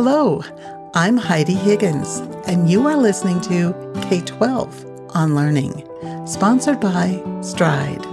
Hello, 0.00 0.44
I'm 0.94 1.16
Heidi 1.16 1.54
Higgins, 1.54 2.18
and 2.46 2.70
you 2.70 2.86
are 2.86 2.96
listening 2.96 3.40
to 3.40 3.74
K 4.02 4.20
12 4.20 5.10
on 5.10 5.34
Learning, 5.34 5.84
sponsored 6.24 6.78
by 6.78 7.20
Stride. 7.40 8.06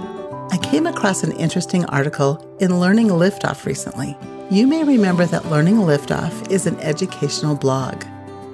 I 0.50 0.58
came 0.64 0.88
across 0.88 1.22
an 1.22 1.30
interesting 1.30 1.84
article 1.84 2.44
in 2.58 2.80
Learning 2.80 3.06
Liftoff 3.06 3.66
recently. 3.66 4.18
You 4.50 4.66
may 4.66 4.82
remember 4.82 5.26
that 5.26 5.46
Learning 5.46 5.76
Liftoff 5.76 6.50
is 6.50 6.66
an 6.66 6.76
educational 6.80 7.54
blog. 7.54 8.04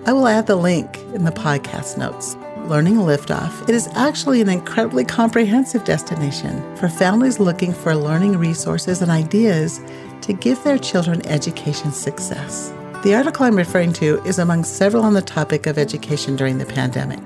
I 0.04 0.12
will 0.12 0.28
add 0.28 0.46
the 0.46 0.56
link 0.56 0.98
in 1.14 1.24
the 1.24 1.32
podcast 1.32 1.96
notes. 1.96 2.36
Learning 2.68 2.96
Liftoff, 2.96 3.66
it 3.66 3.74
is 3.74 3.88
actually 3.94 4.42
an 4.42 4.50
incredibly 4.50 5.06
comprehensive 5.06 5.84
destination 5.84 6.76
for 6.76 6.90
families 6.90 7.40
looking 7.40 7.72
for 7.72 7.96
learning 7.96 8.36
resources 8.36 9.00
and 9.00 9.10
ideas 9.10 9.80
to 10.20 10.34
give 10.34 10.62
their 10.64 10.76
children 10.76 11.26
education 11.26 11.92
success. 11.92 12.74
The 13.02 13.16
article 13.16 13.46
I'm 13.46 13.56
referring 13.56 13.92
to 13.94 14.22
is 14.24 14.38
among 14.38 14.62
several 14.62 15.02
on 15.02 15.14
the 15.14 15.22
topic 15.22 15.66
of 15.66 15.76
education 15.76 16.36
during 16.36 16.58
the 16.58 16.64
pandemic. 16.64 17.18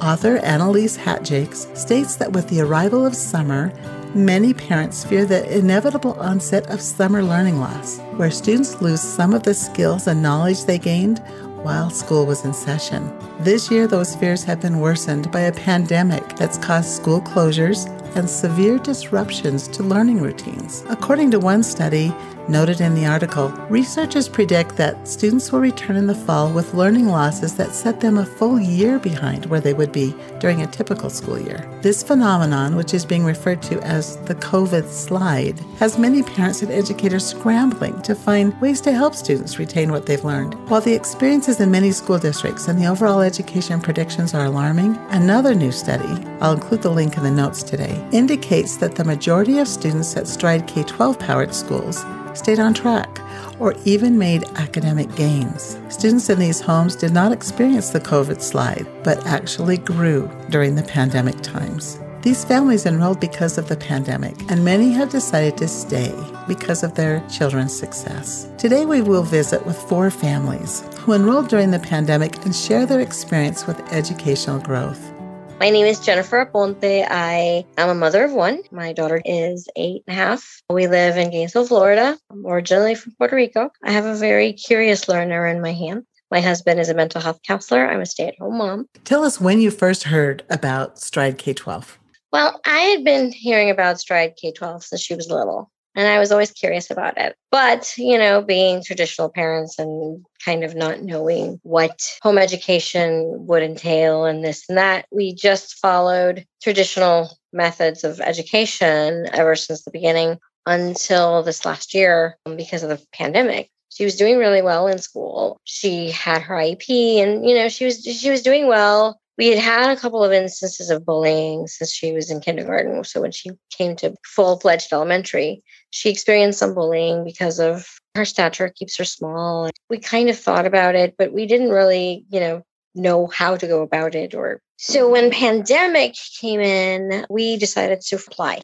Author 0.00 0.36
Annalise 0.36 0.96
Hatjakes 0.96 1.76
states 1.76 2.14
that 2.14 2.30
with 2.30 2.48
the 2.48 2.60
arrival 2.60 3.04
of 3.04 3.16
summer, 3.16 3.72
many 4.14 4.54
parents 4.54 5.04
fear 5.04 5.24
the 5.24 5.42
inevitable 5.52 6.12
onset 6.20 6.70
of 6.70 6.80
summer 6.80 7.24
learning 7.24 7.58
loss, 7.58 7.98
where 8.18 8.30
students 8.30 8.80
lose 8.80 9.00
some 9.00 9.34
of 9.34 9.42
the 9.42 9.52
skills 9.52 10.06
and 10.06 10.22
knowledge 10.22 10.64
they 10.64 10.78
gained 10.78 11.18
while 11.64 11.90
school 11.90 12.24
was 12.24 12.44
in 12.44 12.54
session. 12.54 13.12
This 13.40 13.72
year, 13.72 13.88
those 13.88 14.14
fears 14.14 14.44
have 14.44 14.60
been 14.60 14.78
worsened 14.78 15.32
by 15.32 15.40
a 15.40 15.52
pandemic 15.52 16.24
that's 16.36 16.56
caused 16.56 16.90
school 16.90 17.20
closures 17.20 17.88
and 18.14 18.30
severe 18.30 18.78
disruptions 18.78 19.66
to 19.68 19.82
learning 19.82 20.20
routines. 20.20 20.84
According 20.88 21.32
to 21.32 21.40
one 21.40 21.64
study 21.64 22.14
noted 22.48 22.80
in 22.80 22.94
the 22.94 23.06
article, 23.06 23.48
researchers 23.68 24.28
predict 24.28 24.76
that 24.76 25.06
students 25.06 25.52
will 25.52 25.60
return 25.60 25.96
in 25.96 26.06
the 26.06 26.14
fall 26.14 26.50
with 26.52 26.74
learning 26.74 27.06
losses 27.06 27.56
that 27.56 27.74
set 27.74 28.00
them 28.00 28.18
a 28.18 28.26
full 28.26 28.60
year 28.60 28.98
behind 28.98 29.46
where 29.46 29.60
they 29.60 29.74
would 29.74 29.92
be 29.92 30.14
during 30.40 30.62
a 30.62 30.66
typical 30.66 31.10
school 31.10 31.38
year. 31.38 31.68
This 31.82 32.02
phenomenon, 32.02 32.76
which 32.76 32.94
is 32.94 33.04
being 33.04 33.24
referred 33.24 33.62
to 33.62 33.80
as 33.82 34.16
the 34.24 34.34
COVID 34.34 34.88
slide, 34.88 35.58
has 35.78 35.98
many 35.98 36.22
parents 36.22 36.62
and 36.62 36.70
educators 36.70 37.26
scrambling 37.26 38.00
to 38.02 38.14
find 38.14 38.58
ways 38.60 38.80
to 38.82 38.92
help 38.92 39.14
students 39.14 39.58
retain 39.58 39.90
what 39.90 40.06
they've 40.06 40.24
learned. 40.24 40.54
While 40.68 40.80
the 40.80 40.94
experiences 40.94 41.60
in 41.60 41.70
many 41.70 41.92
school 41.92 42.18
districts 42.18 42.68
and 42.68 42.80
the 42.80 42.86
overall 42.86 43.20
education 43.20 43.80
predictions 43.80 44.34
are 44.34 44.44
alarming, 44.44 44.96
another 45.10 45.54
new 45.54 45.72
study, 45.72 46.24
I'll 46.40 46.54
include 46.54 46.82
the 46.82 46.90
link 46.90 47.16
in 47.16 47.22
the 47.22 47.30
notes 47.30 47.62
today, 47.62 48.06
indicates 48.12 48.76
that 48.78 48.94
the 48.94 49.04
majority 49.04 49.58
of 49.58 49.68
students 49.68 50.16
at 50.16 50.28
Stride 50.28 50.66
K 50.66 50.82
12 50.82 51.18
powered 51.18 51.54
schools 51.54 52.04
stayed 52.38 52.58
on 52.58 52.72
track 52.72 53.20
or 53.58 53.74
even 53.84 54.18
made 54.18 54.44
academic 54.56 55.14
gains. 55.16 55.78
Students 55.88 56.30
in 56.30 56.38
these 56.38 56.60
homes 56.60 56.96
did 56.96 57.12
not 57.12 57.32
experience 57.32 57.90
the 57.90 58.00
COVID 58.00 58.40
slide, 58.40 58.86
but 59.02 59.26
actually 59.26 59.78
grew 59.78 60.30
during 60.48 60.74
the 60.76 60.84
pandemic 60.84 61.40
times. 61.40 61.98
These 62.22 62.44
families 62.44 62.84
enrolled 62.84 63.20
because 63.20 63.58
of 63.58 63.68
the 63.68 63.76
pandemic, 63.76 64.34
and 64.50 64.64
many 64.64 64.90
have 64.90 65.08
decided 65.08 65.56
to 65.58 65.68
stay 65.68 66.12
because 66.48 66.82
of 66.82 66.94
their 66.94 67.24
children's 67.28 67.76
success. 67.76 68.48
Today, 68.58 68.86
we 68.86 69.02
will 69.02 69.22
visit 69.22 69.64
with 69.64 69.76
four 69.76 70.10
families 70.10 70.82
who 70.98 71.12
enrolled 71.12 71.48
during 71.48 71.70
the 71.70 71.78
pandemic 71.78 72.44
and 72.44 72.54
share 72.54 72.86
their 72.86 73.00
experience 73.00 73.66
with 73.66 73.92
educational 73.92 74.58
growth. 74.58 75.12
My 75.58 75.70
name 75.70 75.86
is 75.86 75.98
Jennifer 75.98 76.46
Aponte. 76.46 77.04
I 77.10 77.64
am 77.76 77.88
a 77.88 77.94
mother 77.94 78.22
of 78.22 78.32
one. 78.32 78.62
My 78.70 78.92
daughter 78.92 79.20
is 79.24 79.66
eight 79.74 80.04
and 80.06 80.16
a 80.16 80.20
half. 80.20 80.62
We 80.70 80.86
live 80.86 81.16
in 81.16 81.32
Gainesville, 81.32 81.66
Florida. 81.66 82.16
I'm 82.30 82.46
originally 82.46 82.94
from 82.94 83.14
Puerto 83.18 83.34
Rico. 83.34 83.68
I 83.82 83.90
have 83.90 84.04
a 84.04 84.14
very 84.14 84.52
curious 84.52 85.08
learner 85.08 85.48
in 85.48 85.60
my 85.60 85.72
hand. 85.72 86.04
My 86.30 86.40
husband 86.40 86.78
is 86.78 86.88
a 86.88 86.94
mental 86.94 87.20
health 87.20 87.40
counselor. 87.44 87.90
I'm 87.90 88.00
a 88.00 88.06
stay 88.06 88.28
at 88.28 88.38
home 88.38 88.58
mom. 88.58 88.88
Tell 89.02 89.24
us 89.24 89.40
when 89.40 89.60
you 89.60 89.72
first 89.72 90.04
heard 90.04 90.44
about 90.48 91.00
Stride 91.00 91.38
K 91.38 91.54
12. 91.54 91.98
Well, 92.30 92.60
I 92.64 92.78
had 92.78 93.02
been 93.02 93.32
hearing 93.32 93.68
about 93.68 93.98
Stride 93.98 94.36
K 94.40 94.52
12 94.52 94.84
since 94.84 95.02
she 95.02 95.16
was 95.16 95.28
little 95.28 95.72
and 95.94 96.06
I 96.06 96.18
was 96.18 96.30
always 96.30 96.52
curious 96.52 96.90
about 96.90 97.18
it. 97.18 97.34
But, 97.50 97.92
you 97.96 98.18
know, 98.18 98.42
being 98.42 98.82
traditional 98.82 99.28
parents 99.28 99.78
and 99.78 100.24
kind 100.44 100.64
of 100.64 100.74
not 100.74 101.02
knowing 101.02 101.60
what 101.62 102.00
home 102.22 102.38
education 102.38 103.46
would 103.46 103.62
entail 103.62 104.24
and 104.24 104.44
this 104.44 104.68
and 104.68 104.78
that, 104.78 105.06
we 105.10 105.34
just 105.34 105.78
followed 105.78 106.46
traditional 106.62 107.36
methods 107.52 108.04
of 108.04 108.20
education 108.20 109.26
ever 109.32 109.56
since 109.56 109.82
the 109.82 109.90
beginning 109.90 110.38
until 110.66 111.42
this 111.42 111.64
last 111.64 111.94
year 111.94 112.36
because 112.56 112.82
of 112.82 112.90
the 112.90 113.00
pandemic. 113.12 113.70
She 113.90 114.04
was 114.04 114.16
doing 114.16 114.36
really 114.36 114.62
well 114.62 114.86
in 114.86 114.98
school. 114.98 115.58
She 115.64 116.10
had 116.10 116.42
her 116.42 116.54
IEP 116.54 117.22
and 117.22 117.48
you 117.48 117.54
know, 117.54 117.68
she 117.68 117.86
was 117.86 118.02
she 118.02 118.30
was 118.30 118.42
doing 118.42 118.66
well 118.66 119.18
we 119.38 119.48
had 119.48 119.58
had 119.58 119.90
a 119.96 120.00
couple 120.00 120.24
of 120.24 120.32
instances 120.32 120.90
of 120.90 121.06
bullying 121.06 121.68
since 121.68 121.92
she 121.92 122.12
was 122.12 122.30
in 122.30 122.40
kindergarten. 122.40 123.04
So 123.04 123.20
when 123.20 123.30
she 123.30 123.50
came 123.70 123.94
to 123.96 124.14
full 124.24 124.58
fledged 124.58 124.92
elementary, 124.92 125.62
she 125.90 126.10
experienced 126.10 126.58
some 126.58 126.74
bullying 126.74 127.24
because 127.24 127.60
of 127.60 127.86
her 128.16 128.24
stature 128.24 128.68
keeps 128.68 128.98
her 128.98 129.04
small. 129.04 129.70
We 129.88 129.98
kind 129.98 130.28
of 130.28 130.38
thought 130.38 130.66
about 130.66 130.96
it, 130.96 131.14
but 131.16 131.32
we 131.32 131.46
didn't 131.46 131.70
really, 131.70 132.26
you 132.30 132.40
know, 132.40 132.62
know 132.96 133.28
how 133.28 133.56
to 133.56 133.66
go 133.68 133.82
about 133.82 134.16
it 134.16 134.34
or 134.34 134.60
so 134.76 135.10
when 135.10 135.30
pandemic 135.30 136.14
came 136.40 136.60
in, 136.60 137.26
we 137.28 137.56
decided 137.56 138.00
to 138.00 138.16
apply. 138.16 138.60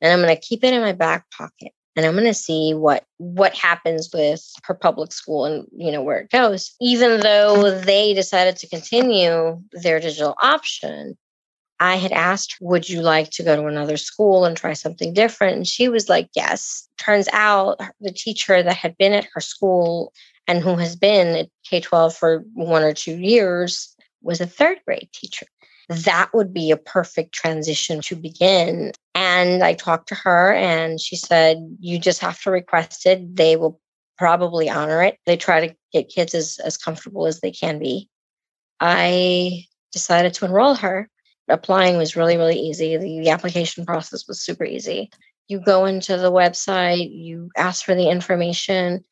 And 0.00 0.12
I'm 0.12 0.20
going 0.20 0.34
to 0.34 0.40
keep 0.40 0.64
it 0.64 0.74
in 0.74 0.80
my 0.80 0.92
back 0.92 1.30
pocket 1.30 1.72
and 1.96 2.06
i'm 2.06 2.14
going 2.14 2.24
to 2.24 2.34
see 2.34 2.74
what 2.74 3.04
what 3.18 3.54
happens 3.54 4.10
with 4.12 4.42
her 4.64 4.74
public 4.74 5.12
school 5.12 5.44
and 5.44 5.66
you 5.76 5.92
know 5.92 6.02
where 6.02 6.18
it 6.18 6.30
goes. 6.30 6.74
Even 6.80 7.20
though 7.20 7.70
they 7.80 8.14
decided 8.14 8.56
to 8.56 8.68
continue 8.68 9.60
their 9.72 10.00
digital 10.00 10.34
option 10.40 11.16
i 11.80 11.96
had 11.96 12.12
asked 12.12 12.56
would 12.60 12.88
you 12.88 13.00
like 13.00 13.30
to 13.30 13.42
go 13.42 13.56
to 13.56 13.66
another 13.66 13.96
school 13.96 14.44
and 14.44 14.56
try 14.56 14.72
something 14.72 15.12
different? 15.12 15.56
And 15.56 15.66
she 15.66 15.88
was 15.88 16.08
like 16.08 16.28
yes. 16.34 16.88
Turns 16.98 17.28
out 17.32 17.80
the 18.00 18.12
teacher 18.12 18.62
that 18.62 18.76
had 18.76 18.96
been 18.98 19.12
at 19.12 19.28
her 19.34 19.40
school 19.40 20.12
and 20.46 20.62
who 20.62 20.76
has 20.76 20.96
been 20.96 21.36
at 21.36 21.48
k-12 21.68 22.14
for 22.14 22.44
one 22.54 22.82
or 22.82 22.92
two 22.92 23.16
years 23.16 23.94
was 24.22 24.40
a 24.40 24.46
third 24.46 24.78
grade 24.86 25.08
teacher. 25.12 25.46
That 25.88 26.30
would 26.32 26.54
be 26.54 26.70
a 26.70 26.76
perfect 26.76 27.34
transition 27.34 28.00
to 28.02 28.16
begin. 28.16 28.92
And 29.14 29.62
I 29.62 29.74
talked 29.74 30.08
to 30.08 30.14
her 30.14 30.54
and 30.54 31.00
she 31.00 31.16
said, 31.16 31.58
You 31.80 31.98
just 31.98 32.20
have 32.20 32.40
to 32.42 32.50
request 32.50 33.06
it. 33.06 33.36
They 33.36 33.56
will 33.56 33.80
probably 34.18 34.70
honor 34.70 35.02
it. 35.02 35.18
They 35.26 35.36
try 35.36 35.66
to 35.66 35.74
get 35.92 36.08
kids 36.08 36.34
as, 36.34 36.58
as 36.64 36.76
comfortable 36.76 37.26
as 37.26 37.40
they 37.40 37.50
can 37.50 37.78
be. 37.78 38.08
I 38.80 39.64
decided 39.92 40.34
to 40.34 40.44
enroll 40.44 40.74
her. 40.74 41.08
Applying 41.48 41.96
was 41.96 42.16
really, 42.16 42.36
really 42.36 42.58
easy. 42.58 42.96
The, 42.96 43.20
the 43.20 43.30
application 43.30 43.84
process 43.84 44.26
was 44.26 44.40
super 44.40 44.64
easy. 44.64 45.10
You 45.48 45.60
go 45.60 45.84
into 45.84 46.16
the 46.16 46.32
website, 46.32 47.10
you 47.12 47.50
ask 47.56 47.84
for 47.84 47.94
the 47.94 48.08
information. 48.08 49.04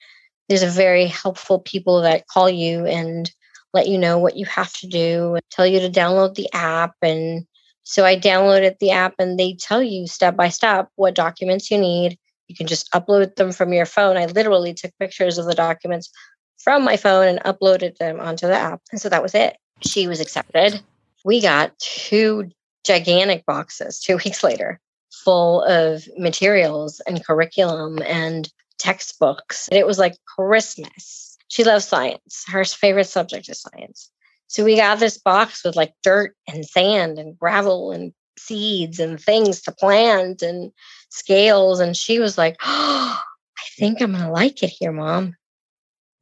There's 0.49 0.63
a 0.63 0.69
very 0.69 1.07
helpful 1.07 1.59
people 1.61 2.01
that 2.03 2.27
call 2.29 2.49
you 2.49 2.87
and 2.87 3.31
let 3.73 3.89
you 3.89 3.99
know 3.99 4.19
what 4.19 4.37
you 4.37 4.47
have 4.47 4.73
to 4.75 4.87
do, 4.87 5.35
and 5.35 5.43
tell 5.51 5.67
you 5.67 5.81
to 5.81 5.91
download 5.91 6.35
the 6.35 6.49
app. 6.53 6.95
And 7.03 7.47
so 7.83 8.05
I 8.05 8.17
downloaded 8.17 8.79
the 8.79 8.91
app 8.91 9.15
and 9.19 9.39
they 9.39 9.55
tell 9.55 9.83
you 9.83 10.07
step 10.07 10.37
by 10.37 10.49
step 10.49 10.89
what 10.97 11.15
documents 11.15 11.71
you 11.71 11.79
need. 11.79 12.19
You 12.49 12.57
can 12.57 12.67
just 12.67 12.91
upload 12.93 13.37
them 13.37 13.53
from 13.53 13.73
your 13.73 13.87
phone. 13.87 14.17
I 14.17 14.27
literally 14.27 14.75
took 14.75 14.93
pictures 14.99 15.39
of 15.39 15.47
the 15.47 15.55
documents 15.55 16.11
from 16.59 16.85
my 16.85 16.97
phone 16.97 17.27
and 17.27 17.41
uploaded 17.41 17.97
them 17.97 18.21
onto 18.21 18.47
the 18.47 18.57
app. 18.57 18.81
And 18.91 19.01
so 19.01 19.09
that 19.09 19.23
was 19.23 19.35
it. 19.35 19.57
She 19.83 20.07
was 20.07 20.21
accepted. 20.21 20.81
We 21.25 21.41
got 21.41 21.79
two 21.79 22.51
gigantic 22.85 23.47
boxes 23.47 24.01
two 24.01 24.17
weeks 24.25 24.43
later 24.43 24.81
full 25.25 25.63
of 25.65 26.05
materials 26.17 27.01
and 27.07 27.25
curriculum 27.25 28.01
and 28.03 28.51
textbooks. 28.79 29.69
It 29.71 29.87
was 29.87 29.99
like 29.99 30.17
Christmas 30.25 31.31
she 31.51 31.65
loves 31.65 31.85
science. 31.85 32.45
Her 32.47 32.65
favorite 32.65 33.09
subject 33.09 33.49
is 33.49 33.61
science. 33.61 34.11
So 34.51 34.65
we 34.65 34.75
got 34.75 34.99
this 34.99 35.17
box 35.17 35.65
with 35.65 35.77
like 35.77 35.95
dirt 36.03 36.35
and 36.49 36.67
sand 36.67 37.21
and 37.21 37.39
gravel 37.39 37.93
and 37.93 38.13
seeds 38.37 38.99
and 38.99 39.21
things 39.21 39.63
to 39.63 39.71
plant 39.73 40.43
and 40.43 40.73
scales. 41.09 41.79
And 41.79 41.97
she 41.97 42.19
was 42.19 42.37
like, 42.37 42.57
Oh, 42.65 43.17
I 43.59 43.63
think 43.79 44.01
I'm 44.01 44.11
going 44.11 44.25
to 44.25 44.31
like 44.31 44.65
it 44.65 44.73
here, 44.77 44.91
mom. 44.91 45.37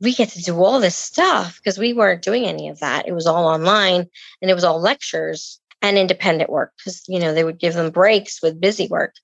We 0.02 0.12
get 0.12 0.28
to 0.30 0.42
do 0.42 0.62
all 0.62 0.78
this 0.78 0.94
stuff 0.94 1.56
because 1.56 1.78
we 1.78 1.94
weren't 1.94 2.20
doing 2.20 2.44
any 2.44 2.68
of 2.68 2.80
that. 2.80 3.08
It 3.08 3.12
was 3.12 3.26
all 3.26 3.46
online 3.46 4.06
and 4.42 4.50
it 4.50 4.54
was 4.54 4.62
all 4.62 4.78
lectures 4.78 5.58
and 5.80 5.96
independent 5.96 6.50
work 6.50 6.72
because, 6.76 7.02
you 7.08 7.20
know, 7.20 7.32
they 7.32 7.44
would 7.44 7.58
give 7.58 7.72
them 7.72 7.90
breaks 7.90 8.42
with 8.42 8.60
busy 8.60 8.88
work, 8.88 9.14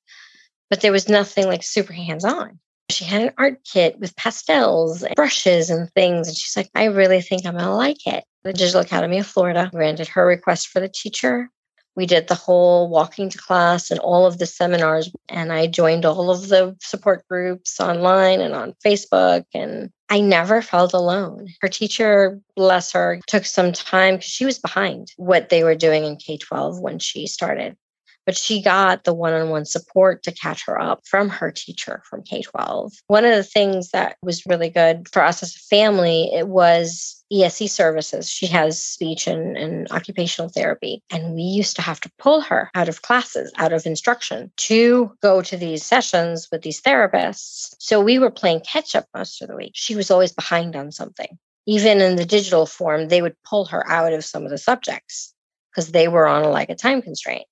but 0.70 0.80
there 0.80 0.92
was 0.92 1.10
nothing 1.10 1.46
like 1.46 1.62
super 1.62 1.92
hands 1.92 2.24
on. 2.24 2.58
She 2.90 3.04
had 3.04 3.22
an 3.22 3.31
art 3.38 3.60
kit 3.64 3.98
with 3.98 4.16
pastels, 4.16 5.02
and 5.02 5.14
brushes, 5.14 5.70
and 5.70 5.90
things. 5.92 6.28
And 6.28 6.36
she's 6.36 6.56
like, 6.56 6.70
I 6.75 6.84
really 6.84 7.20
think 7.20 7.46
I'm 7.46 7.54
going 7.54 7.64
to 7.64 7.72
like 7.72 8.06
it. 8.06 8.25
The 8.44 8.52
Digital 8.52 8.82
Academy 8.82 9.19
of 9.19 9.26
Florida 9.26 9.70
granted 9.72 10.08
her 10.08 10.26
request 10.26 10.69
for 10.69 10.81
the 10.81 10.88
teacher. 10.88 11.48
We 11.96 12.06
did 12.06 12.28
the 12.28 12.34
whole 12.34 12.88
walking 12.88 13.31
to 13.31 13.38
class 13.38 13.90
and 13.90 14.00
all 14.00 14.26
of 14.26 14.38
the 14.38 14.46
seminars. 14.46 15.10
And 15.28 15.52
I 15.52 15.66
joined 15.66 16.04
all 16.04 16.31
of 16.31 16.48
the 16.48 16.76
support 16.81 17.26
groups 17.28 17.81
online 17.81 18.40
and 18.40 18.54
on 18.54 18.75
Facebook. 18.84 19.44
And 19.54 19.90
I 20.10 20.20
never 20.20 20.60
felt 20.60 20.92
alone. 20.92 21.48
Her 21.60 21.69
teacher, 21.69 22.40
bless 22.56 22.92
her, 22.92 23.20
took 23.26 23.46
some 23.46 23.72
time 23.72 24.16
because 24.16 24.31
she 24.31 24.44
was 24.44 24.58
behind 24.58 25.12
what 25.16 25.48
they 25.48 25.64
were 25.64 25.76
doing 25.76 26.04
in 26.04 26.16
K 26.16 26.36
12 26.36 26.81
when 26.81 26.98
she 26.98 27.26
started 27.26 27.76
but 28.26 28.36
she 28.36 28.62
got 28.62 29.04
the 29.04 29.14
one 29.14 29.32
on 29.32 29.50
one 29.50 29.64
support 29.64 30.22
to 30.22 30.32
catch 30.32 30.64
her 30.66 30.80
up 30.80 31.06
from 31.06 31.28
her 31.28 31.50
teacher 31.50 32.02
from 32.08 32.22
K 32.22 32.42
12. 32.42 32.92
One 33.06 33.24
of 33.24 33.34
the 33.34 33.44
things 33.44 33.90
that 33.90 34.16
was 34.22 34.46
really 34.46 34.70
good 34.70 35.08
for 35.08 35.22
us 35.22 35.42
as 35.42 35.54
a 35.54 35.58
family, 35.58 36.30
it 36.32 36.48
was 36.48 37.22
ESE 37.32 37.72
services. 37.72 38.28
She 38.28 38.46
has 38.46 38.82
speech 38.82 39.26
and, 39.26 39.56
and 39.56 39.90
occupational 39.90 40.48
therapy. 40.48 41.02
And 41.10 41.34
we 41.34 41.42
used 41.42 41.76
to 41.76 41.82
have 41.82 42.00
to 42.00 42.12
pull 42.18 42.40
her 42.42 42.70
out 42.74 42.88
of 42.88 43.02
classes, 43.02 43.52
out 43.56 43.72
of 43.72 43.86
instruction 43.86 44.50
to 44.58 45.12
go 45.22 45.42
to 45.42 45.56
these 45.56 45.84
sessions 45.84 46.48
with 46.52 46.62
these 46.62 46.80
therapists. 46.80 47.74
So 47.78 48.00
we 48.00 48.18
were 48.18 48.30
playing 48.30 48.60
catch 48.60 48.94
up 48.94 49.06
most 49.14 49.42
of 49.42 49.48
the 49.48 49.56
week. 49.56 49.72
She 49.74 49.96
was 49.96 50.10
always 50.10 50.32
behind 50.32 50.76
on 50.76 50.92
something. 50.92 51.38
Even 51.66 52.00
in 52.00 52.16
the 52.16 52.26
digital 52.26 52.66
form, 52.66 53.08
they 53.08 53.22
would 53.22 53.36
pull 53.42 53.64
her 53.66 53.90
out 53.90 54.12
of 54.12 54.24
some 54.24 54.44
of 54.44 54.50
the 54.50 54.58
subjects 54.58 55.32
because 55.70 55.92
they 55.92 56.08
were 56.08 56.26
on 56.26 56.44
like 56.44 56.68
a 56.68 56.74
time 56.74 57.00
constraint 57.00 57.46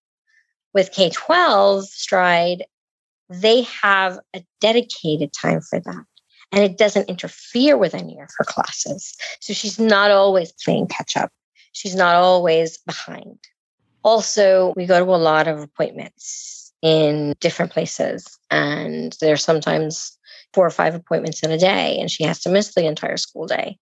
with 0.75 0.93
K 0.93 1.11
12 1.11 1.87
Stride, 1.87 2.65
they 3.29 3.63
have 3.63 4.19
a 4.35 4.45
dedicated 4.61 5.33
time 5.33 5.61
for 5.61 5.81
that. 5.81 6.05
And 6.53 6.63
it 6.63 6.77
doesn't 6.77 7.09
interfere 7.09 7.79
with 7.79 7.95
any 7.95 8.19
of 8.21 8.29
her 8.37 8.45
classes. 8.45 9.15
So 9.41 9.55
she's 9.55 9.79
not 9.79 10.11
always 10.11 10.53
playing 10.65 10.89
catch 10.89 11.17
up. 11.17 11.31
She's 11.73 11.95
not 11.95 12.15
always 12.15 12.79
behind. 12.79 13.39
Also, 14.03 14.75
we 14.77 14.85
go 14.85 15.03
to 15.03 15.11
a 15.11 15.17
lot 15.17 15.49
of 15.49 15.61
appointments 15.61 16.73
in 16.83 17.35
different 17.41 17.73
places, 17.73 18.27
and 18.51 19.17
there's 19.21 19.45
sometimes 19.45 20.19
four 20.53 20.67
or 20.67 20.71
five 20.71 20.95
appointments 20.95 21.43
in 21.43 21.51
a 21.51 21.59
day, 21.59 21.97
and 21.99 22.11
she 22.11 22.25
has 22.25 22.41
to 22.41 22.51
miss 22.51 22.75
the 22.75 22.85
entire 22.85 23.17
school 23.17 23.47
day. 23.47 23.79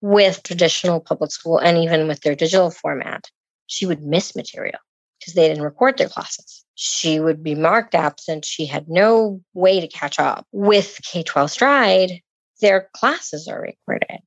With 0.00 0.42
traditional 0.42 0.98
public 0.98 1.30
school 1.30 1.58
and 1.58 1.78
even 1.78 2.08
with 2.08 2.22
their 2.22 2.34
digital 2.34 2.70
format, 2.70 3.30
she 3.66 3.86
would 3.86 4.02
miss 4.02 4.34
material 4.34 4.80
because 5.22 5.34
they 5.34 5.48
didn't 5.48 5.62
record 5.62 5.98
their 5.98 6.08
classes. 6.08 6.64
She 6.74 7.20
would 7.20 7.44
be 7.44 7.54
marked 7.54 7.94
absent. 7.94 8.44
She 8.44 8.66
had 8.66 8.88
no 8.88 9.40
way 9.54 9.80
to 9.80 9.86
catch 9.86 10.18
up. 10.18 10.46
With 10.50 10.98
K 11.04 11.22
12 11.22 11.50
Stride, 11.50 12.20
their 12.60 12.88
classes 12.94 13.46
are 13.46 13.60
recorded. 13.60 14.18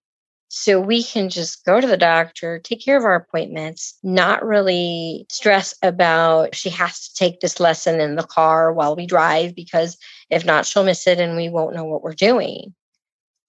So 0.47 0.79
we 0.79 1.03
can 1.03 1.29
just 1.29 1.65
go 1.65 1.81
to 1.81 1.87
the 1.87 1.97
doctor, 1.97 2.59
take 2.59 2.83
care 2.83 2.95
of 2.95 3.03
our 3.03 3.15
appointments, 3.15 3.97
not 4.03 4.45
really 4.45 5.25
stress 5.29 5.73
about 5.81 6.55
she 6.55 6.69
has 6.69 7.09
to 7.09 7.15
take 7.15 7.41
this 7.41 7.59
lesson 7.59 7.99
in 7.99 8.15
the 8.15 8.23
car 8.23 8.71
while 8.71 8.95
we 8.95 9.05
drive, 9.05 9.53
because 9.53 9.97
if 10.29 10.45
not, 10.45 10.65
she'll 10.65 10.85
miss 10.85 11.07
it 11.07 11.19
and 11.19 11.35
we 11.35 11.49
won't 11.49 11.75
know 11.75 11.83
what 11.83 12.03
we're 12.03 12.13
doing. 12.13 12.73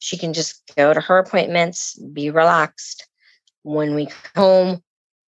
She 0.00 0.16
can 0.16 0.32
just 0.32 0.62
go 0.76 0.92
to 0.92 1.00
her 1.00 1.18
appointments, 1.18 1.96
be 2.12 2.30
relaxed. 2.30 3.06
When 3.62 3.94
we 3.94 4.06
come 4.06 4.30
home, 4.34 4.82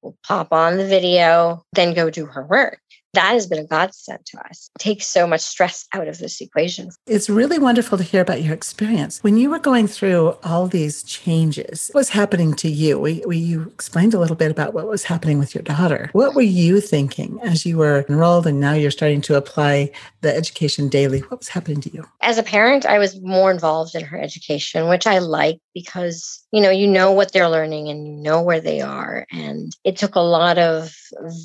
will 0.07 0.17
pop 0.27 0.53
on 0.53 0.77
the 0.77 0.87
video, 0.87 1.65
then 1.73 1.93
go 1.93 2.11
do 2.11 2.27
her 2.27 2.47
work. 2.47 2.81
That 3.15 3.33
has 3.33 3.47
been 3.47 3.59
a 3.59 3.65
godsend 3.65 4.27
to 4.27 4.39
us. 4.47 4.69
It 4.79 4.83
takes 4.83 5.07
so 5.07 5.27
much 5.27 5.41
stress 5.41 5.87
out 5.95 6.07
of 6.07 6.19
this 6.19 6.39
equation. 6.43 6.91
It's 7.07 7.31
really 7.31 7.59
wonderful 7.59 7.97
to 7.97 8.05
hear 8.05 8.21
about 8.21 8.43
your 8.43 8.53
experience. 8.53 9.23
When 9.23 9.39
you 9.39 9.49
were 9.49 9.59
going 9.59 9.87
through 9.87 10.37
all 10.45 10.67
these 10.67 11.03
changes, 11.03 11.89
what 11.93 12.01
was 12.01 12.11
happening 12.11 12.53
to 12.57 12.69
you? 12.69 12.99
We, 12.99 13.25
we, 13.27 13.39
you 13.39 13.63
explained 13.73 14.13
a 14.13 14.19
little 14.19 14.37
bit 14.37 14.51
about 14.51 14.75
what 14.75 14.87
was 14.87 15.05
happening 15.05 15.39
with 15.39 15.55
your 15.55 15.63
daughter. 15.63 16.11
What 16.13 16.35
were 16.35 16.43
you 16.43 16.79
thinking 16.83 17.39
as 17.43 17.65
you 17.65 17.79
were 17.79 18.05
enrolled 18.11 18.47
and 18.47 18.61
now 18.61 18.75
you're 18.75 18.91
starting 18.91 19.23
to 19.23 19.37
apply 19.37 19.93
the 20.21 20.37
education 20.37 20.91
daily? 20.91 21.21
What 21.21 21.39
was 21.39 21.49
happening 21.49 21.81
to 21.83 21.95
you? 21.95 22.05
As 22.21 22.37
a 22.37 22.43
parent, 22.43 22.85
I 22.85 22.99
was 22.99 23.19
more 23.23 23.51
involved 23.51 23.95
in 23.95 24.05
her 24.05 24.21
education, 24.21 24.91
which 24.91 25.07
I 25.07 25.21
like 25.21 25.59
because 25.77 26.43
you 26.53 26.63
know 26.63 26.71
you 26.71 26.87
know 26.87 27.13
what 27.13 27.33
they're 27.33 27.51
learning 27.51 27.91
and 27.91 28.09
you 28.09 28.15
know 28.15 28.41
where 28.41 28.63
they 28.63 28.81
are. 28.81 29.27
And 29.31 29.77
it 29.85 29.99
took 29.99 30.15
a 30.15 30.21
lot 30.21 30.57
of 30.57 30.97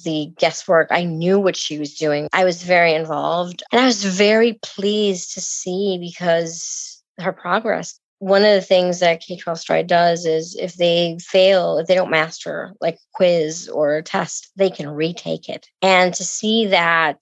the 0.06 0.32
guesswork. 0.40 0.88
I 0.90 1.04
knew 1.04 1.38
what 1.38 1.58
she 1.58 1.78
was 1.78 1.96
doing. 1.96 2.30
I 2.32 2.46
was 2.46 2.64
very 2.64 2.94
involved 2.94 3.62
and 3.72 3.82
i 3.82 3.86
was 3.86 4.06
very 4.06 4.54
pleased 4.64 5.34
to 5.34 5.42
see 5.42 5.98
because 6.00 7.04
her 7.20 7.34
progress. 7.34 8.00
One 8.20 8.44
of 8.44 8.54
the 8.54 8.62
things 8.62 9.00
that 9.00 9.20
K-12 9.20 9.58
Stride 9.58 9.88
does 9.88 10.26
is 10.26 10.56
if 10.56 10.76
they 10.76 11.18
fail, 11.20 11.80
if 11.80 11.88
they 11.88 11.96
don't 11.96 12.12
master 12.12 12.74
like 12.80 12.96
a 12.96 13.08
quiz 13.14 13.68
or 13.68 13.98
a 13.98 14.04
test, 14.04 14.52
they 14.56 14.70
can 14.70 14.88
retake 14.88 15.50
it. 15.50 15.68
And 15.82 16.14
to 16.14 16.24
see 16.24 16.68
that 16.68 17.18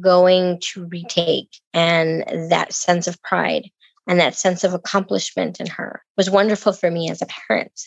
going 0.00 0.60
to 0.72 0.84
retake 0.86 1.48
and 1.72 2.24
that 2.50 2.74
sense 2.74 3.06
of 3.06 3.22
pride 3.22 3.70
and 4.06 4.18
that 4.20 4.34
sense 4.34 4.64
of 4.64 4.74
accomplishment 4.74 5.60
in 5.60 5.66
her 5.66 6.02
was 6.16 6.30
wonderful 6.30 6.72
for 6.72 6.90
me 6.90 7.10
as 7.10 7.22
a 7.22 7.26
parent. 7.48 7.80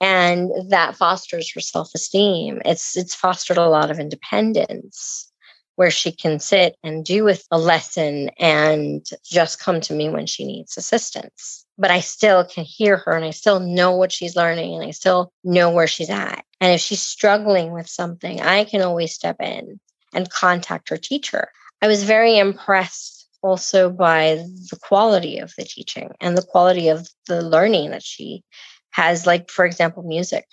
And 0.00 0.50
that 0.70 0.96
fosters 0.96 1.52
her 1.54 1.60
self-esteem. 1.60 2.62
It's 2.64 2.96
it's 2.96 3.14
fostered 3.14 3.58
a 3.58 3.68
lot 3.68 3.90
of 3.90 3.98
independence 3.98 5.30
where 5.76 5.90
she 5.90 6.12
can 6.12 6.38
sit 6.38 6.76
and 6.84 7.04
do 7.04 7.24
with 7.24 7.44
a 7.50 7.58
lesson 7.58 8.30
and 8.38 9.04
just 9.24 9.58
come 9.58 9.80
to 9.80 9.92
me 9.92 10.08
when 10.08 10.26
she 10.26 10.44
needs 10.44 10.76
assistance. 10.76 11.64
But 11.78 11.90
i 11.90 12.00
still 12.00 12.44
can 12.44 12.64
hear 12.64 12.98
her 12.98 13.12
and 13.12 13.24
i 13.24 13.30
still 13.30 13.60
know 13.60 13.92
what 13.96 14.12
she's 14.12 14.36
learning 14.36 14.74
and 14.74 14.84
i 14.84 14.90
still 14.90 15.32
know 15.42 15.70
where 15.70 15.86
she's 15.86 16.10
at. 16.10 16.44
And 16.60 16.72
if 16.72 16.80
she's 16.80 17.02
struggling 17.02 17.72
with 17.72 17.88
something 17.88 18.40
i 18.40 18.64
can 18.64 18.82
always 18.82 19.14
step 19.14 19.36
in 19.40 19.80
and 20.12 20.30
contact 20.30 20.88
her 20.90 20.96
teacher. 20.96 21.48
I 21.82 21.88
was 21.88 22.04
very 22.04 22.38
impressed 22.38 23.13
also 23.44 23.90
by 23.90 24.36
the 24.70 24.78
quality 24.80 25.38
of 25.38 25.52
the 25.58 25.64
teaching 25.64 26.10
and 26.18 26.36
the 26.36 26.42
quality 26.42 26.88
of 26.88 27.06
the 27.28 27.42
learning 27.42 27.90
that 27.90 28.02
she 28.02 28.42
has 28.90 29.26
like 29.26 29.50
for 29.50 29.66
example 29.66 30.02
music. 30.02 30.46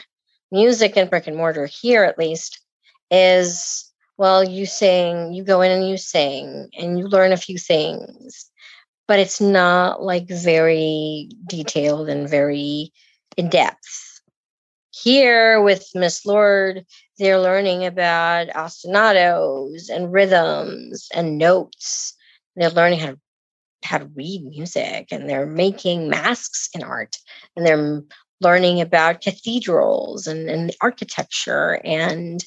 Music 0.51 0.97
in 0.97 1.07
brick 1.07 1.25
and 1.25 1.37
mortar 1.37 1.65
here 1.65 2.03
at 2.03 2.19
least 2.19 2.59
is 3.09 3.89
well 4.17 4.43
you 4.43 4.65
sing 4.65 5.31
you 5.31 5.41
go 5.43 5.61
in 5.61 5.71
and 5.71 5.87
you 5.87 5.97
sing 5.97 6.69
and 6.77 6.99
you 6.99 7.07
learn 7.07 7.31
a 7.31 7.37
few 7.37 7.57
things 7.57 8.51
but 9.07 9.19
it's 9.19 9.39
not 9.39 10.03
like 10.03 10.27
very 10.27 11.29
detailed 11.47 12.09
and 12.09 12.29
very 12.29 12.91
in 13.37 13.49
depth. 13.49 14.21
Here 14.89 15.61
with 15.61 15.87
miss 15.95 16.25
lord 16.25 16.85
they're 17.17 17.39
learning 17.39 17.85
about 17.85 18.47
ostinatos 18.49 19.89
and 19.89 20.11
rhythms 20.11 21.07
and 21.13 21.37
notes 21.37 22.17
they're 22.55 22.69
learning 22.69 22.99
how 22.99 23.11
to 23.11 23.19
how 23.83 23.97
to 23.97 24.05
read 24.15 24.43
music 24.43 25.07
and 25.11 25.27
they're 25.29 25.47
making 25.47 26.07
masks 26.07 26.69
in 26.73 26.83
art 26.83 27.17
and 27.55 27.65
they're 27.65 28.03
learning 28.39 28.81
about 28.81 29.21
cathedrals 29.21 30.27
and, 30.27 30.49
and 30.49 30.75
architecture 30.81 31.81
and 31.83 32.45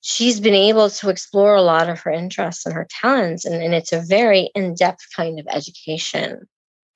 she's 0.00 0.40
been 0.40 0.54
able 0.54 0.88
to 0.90 1.10
explore 1.10 1.54
a 1.54 1.62
lot 1.62 1.88
of 1.88 2.00
her 2.00 2.10
interests 2.10 2.66
and 2.66 2.74
her 2.74 2.86
talents 2.90 3.44
and, 3.44 3.62
and 3.62 3.74
it's 3.74 3.92
a 3.92 4.00
very 4.00 4.50
in-depth 4.54 5.06
kind 5.14 5.38
of 5.38 5.46
education. 5.48 6.48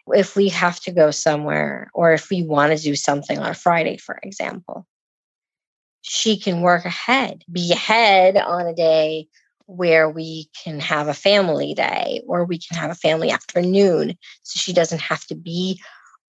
If 0.08 0.36
we 0.36 0.48
have 0.48 0.80
to 0.80 0.92
go 0.92 1.10
somewhere 1.10 1.90
or 1.94 2.12
if 2.12 2.30
we 2.30 2.42
want 2.42 2.76
to 2.76 2.82
do 2.82 2.94
something 2.94 3.38
on 3.38 3.54
friday 3.54 3.96
for 3.96 4.18
example 4.22 4.86
she 6.02 6.38
can 6.38 6.60
work 6.60 6.84
ahead 6.84 7.42
be 7.50 7.72
ahead 7.72 8.36
on 8.36 8.66
a 8.66 8.74
day 8.74 9.28
where 9.66 10.08
we 10.10 10.48
can 10.62 10.80
have 10.80 11.08
a 11.08 11.14
family 11.14 11.74
day 11.74 12.22
or 12.26 12.44
we 12.44 12.58
can 12.58 12.76
have 12.76 12.90
a 12.90 12.94
family 12.94 13.30
afternoon 13.30 14.16
so 14.42 14.58
she 14.58 14.72
doesn't 14.72 15.00
have 15.00 15.24
to 15.26 15.34
be 15.34 15.80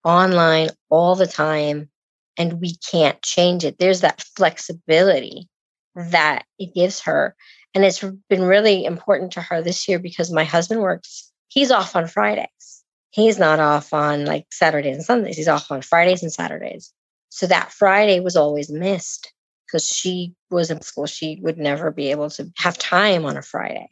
online 0.04 0.68
all 0.88 1.14
the 1.14 1.26
time 1.26 1.88
and 2.36 2.60
we 2.60 2.76
can't 2.90 3.20
change 3.22 3.64
it. 3.64 3.78
There's 3.78 4.00
that 4.00 4.22
flexibility 4.36 5.48
that 5.94 6.44
it 6.58 6.74
gives 6.74 7.00
her. 7.00 7.36
And 7.74 7.84
it's 7.84 8.04
been 8.28 8.42
really 8.42 8.84
important 8.84 9.32
to 9.32 9.42
her 9.42 9.62
this 9.62 9.86
year 9.86 9.98
because 9.98 10.32
my 10.32 10.44
husband 10.44 10.80
works, 10.80 11.30
he's 11.48 11.70
off 11.70 11.94
on 11.94 12.06
Fridays. 12.06 12.82
He's 13.10 13.38
not 13.38 13.60
off 13.60 13.92
on 13.92 14.24
like 14.24 14.46
Saturdays 14.52 14.96
and 14.96 15.04
Sundays. 15.04 15.36
He's 15.36 15.48
off 15.48 15.70
on 15.70 15.82
Fridays 15.82 16.22
and 16.22 16.32
Saturdays. 16.32 16.92
So 17.28 17.46
that 17.46 17.72
Friday 17.72 18.20
was 18.20 18.36
always 18.36 18.70
missed 18.70 19.32
because 19.70 19.86
she 19.86 20.34
was 20.50 20.70
in 20.70 20.80
school. 20.80 21.06
She 21.06 21.38
would 21.42 21.58
never 21.58 21.90
be 21.90 22.10
able 22.10 22.30
to 22.30 22.50
have 22.58 22.78
time 22.78 23.24
on 23.24 23.36
a 23.36 23.42
Friday. 23.42 23.88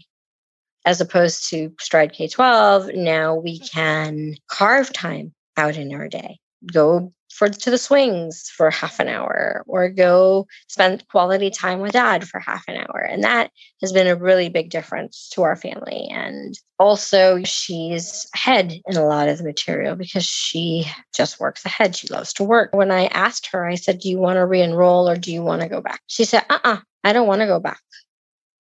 As 0.85 1.00
opposed 1.00 1.50
to 1.50 1.73
Stride 1.80 2.12
K 2.12 2.28
12, 2.28 2.94
now 2.94 3.35
we 3.35 3.61
mm. 3.61 3.73
can 3.73 4.35
carve 4.50 4.92
time 4.92 5.35
out 5.56 5.76
in 5.76 5.92
our 5.94 6.08
day. 6.08 6.38
Go 6.67 7.12
for 7.38 7.49
to 7.49 7.71
the 7.71 7.79
swings 7.79 8.50
for 8.57 8.71
half 8.71 8.99
an 8.99 9.09
hour 9.09 9.62
or 9.67 9.88
go 9.88 10.47
spend 10.67 11.07
quality 11.09 11.50
time 11.50 11.81
with 11.81 11.93
dad 11.93 12.27
for 12.27 12.41
half 12.41 12.65
an 12.69 12.77
hour 12.77 12.99
and 12.99 13.23
that 13.23 13.50
has 13.81 13.93
been 13.93 14.07
a 14.07 14.17
really 14.17 14.49
big 14.49 14.71
difference 14.71 15.29
to 15.33 15.43
our 15.43 15.55
family. 15.55 16.09
And 16.11 16.59
also 16.79 17.43
she's 17.45 18.27
ahead 18.35 18.73
in 18.87 18.97
a 18.97 19.07
lot 19.07 19.29
of 19.29 19.38
the 19.38 19.45
material 19.45 19.95
because 19.95 20.25
she 20.25 20.87
just 21.15 21.38
works 21.38 21.65
ahead. 21.65 21.95
She 21.95 22.09
loves 22.09 22.33
to 22.35 22.45
work. 22.45 22.73
When 22.73 22.91
i 22.91 23.07
asked 23.07 23.50
her 23.53 23.65
i 23.65 23.75
said 23.75 24.00
do 24.00 24.09
you 24.09 24.19
want 24.19 24.37
to 24.37 24.47
re-enroll 24.47 25.09
or 25.09 25.17
do 25.17 25.33
you 25.33 25.43
want 25.43 25.62
to 25.62 25.69
go 25.69 25.81
back? 25.81 26.00
She 26.07 26.25
said 26.25 26.45
uh-uh 26.50 26.79
i 27.05 27.12
don't 27.12 27.29
want 27.29 27.43
to 27.43 27.47
go 27.47 27.61
back. 27.61 27.81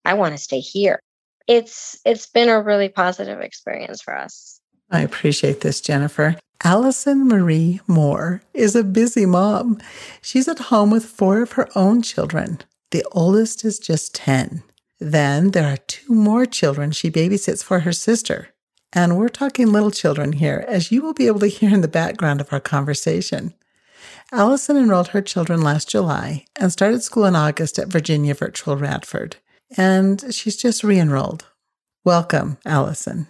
I 0.06 0.16
want 0.16 0.36
to 0.36 0.42
stay 0.42 0.60
here. 0.60 1.02
It's 1.48 2.00
it's 2.06 2.28
been 2.28 2.50
a 2.50 2.62
really 2.62 2.90
positive 2.90 3.42
experience 3.42 4.02
for 4.02 4.18
us 4.18 4.62
I 4.94 5.02
appreciate 5.02 5.62
this, 5.62 5.82
Jennifer. 5.82 6.38
Allison 6.64 7.28
Marie 7.28 7.82
Moore 7.88 8.44
is 8.54 8.76
a 8.76 8.84
busy 8.84 9.26
mom. 9.26 9.80
She's 10.22 10.48
at 10.48 10.60
home 10.70 10.92
with 10.92 11.04
four 11.04 11.42
of 11.42 11.54
her 11.54 11.68
own 11.76 12.04
children. 12.04 12.60
The 12.92 13.04
oldest 13.12 13.66
is 13.66 13.80
just 13.80 14.14
10. 14.14 14.62
Then 15.00 15.50
there 15.50 15.68
are 15.68 15.78
two 15.88 16.14
more 16.14 16.46
children 16.46 16.92
she 16.92 17.10
babysits 17.10 17.64
for 17.64 17.80
her 17.80 17.92
sister. 17.92 18.50
And 18.94 19.18
we're 19.18 19.30
talking 19.30 19.72
little 19.72 19.90
children 19.90 20.34
here, 20.34 20.64
as 20.68 20.92
you 20.92 21.02
will 21.02 21.16
be 21.16 21.26
able 21.26 21.40
to 21.40 21.48
hear 21.48 21.74
in 21.74 21.82
the 21.82 21.88
background 21.88 22.40
of 22.40 22.54
our 22.54 22.60
conversation. 22.60 23.56
Allison 24.32 24.78
enrolled 24.78 25.08
her 25.10 25.24
children 25.24 25.64
last 25.64 25.90
July 25.90 26.46
and 26.56 26.72
started 26.72 27.02
school 27.02 27.26
in 27.26 27.36
August 27.36 27.80
at 27.80 27.88
Virginia 27.88 28.36
Virtual 28.36 28.78
Radford. 28.78 29.38
And 29.76 30.34
she's 30.34 30.56
just 30.56 30.84
re 30.84 31.00
enrolled. 31.00 31.48
Welcome, 32.06 32.60
Allison 32.64 33.28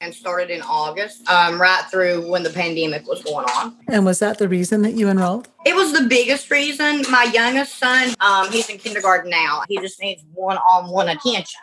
and 0.00 0.14
started 0.14 0.50
in 0.50 0.62
August, 0.62 1.28
um, 1.28 1.60
right 1.60 1.84
through 1.90 2.28
when 2.28 2.42
the 2.42 2.50
pandemic 2.50 3.06
was 3.06 3.22
going 3.22 3.44
on. 3.56 3.76
And 3.88 4.04
was 4.04 4.20
that 4.20 4.38
the 4.38 4.48
reason 4.48 4.82
that 4.82 4.94
you 4.94 5.08
enrolled? 5.08 5.48
It 5.66 5.74
was 5.74 5.92
the 5.92 6.06
biggest 6.06 6.50
reason. 6.50 7.02
My 7.10 7.24
youngest 7.24 7.78
son, 7.78 8.14
um, 8.20 8.50
he's 8.50 8.68
in 8.68 8.78
kindergarten 8.78 9.30
now. 9.30 9.62
He 9.68 9.78
just 9.78 10.00
needs 10.00 10.24
one 10.32 10.56
on 10.56 10.90
one 10.90 11.08
attention. 11.08 11.60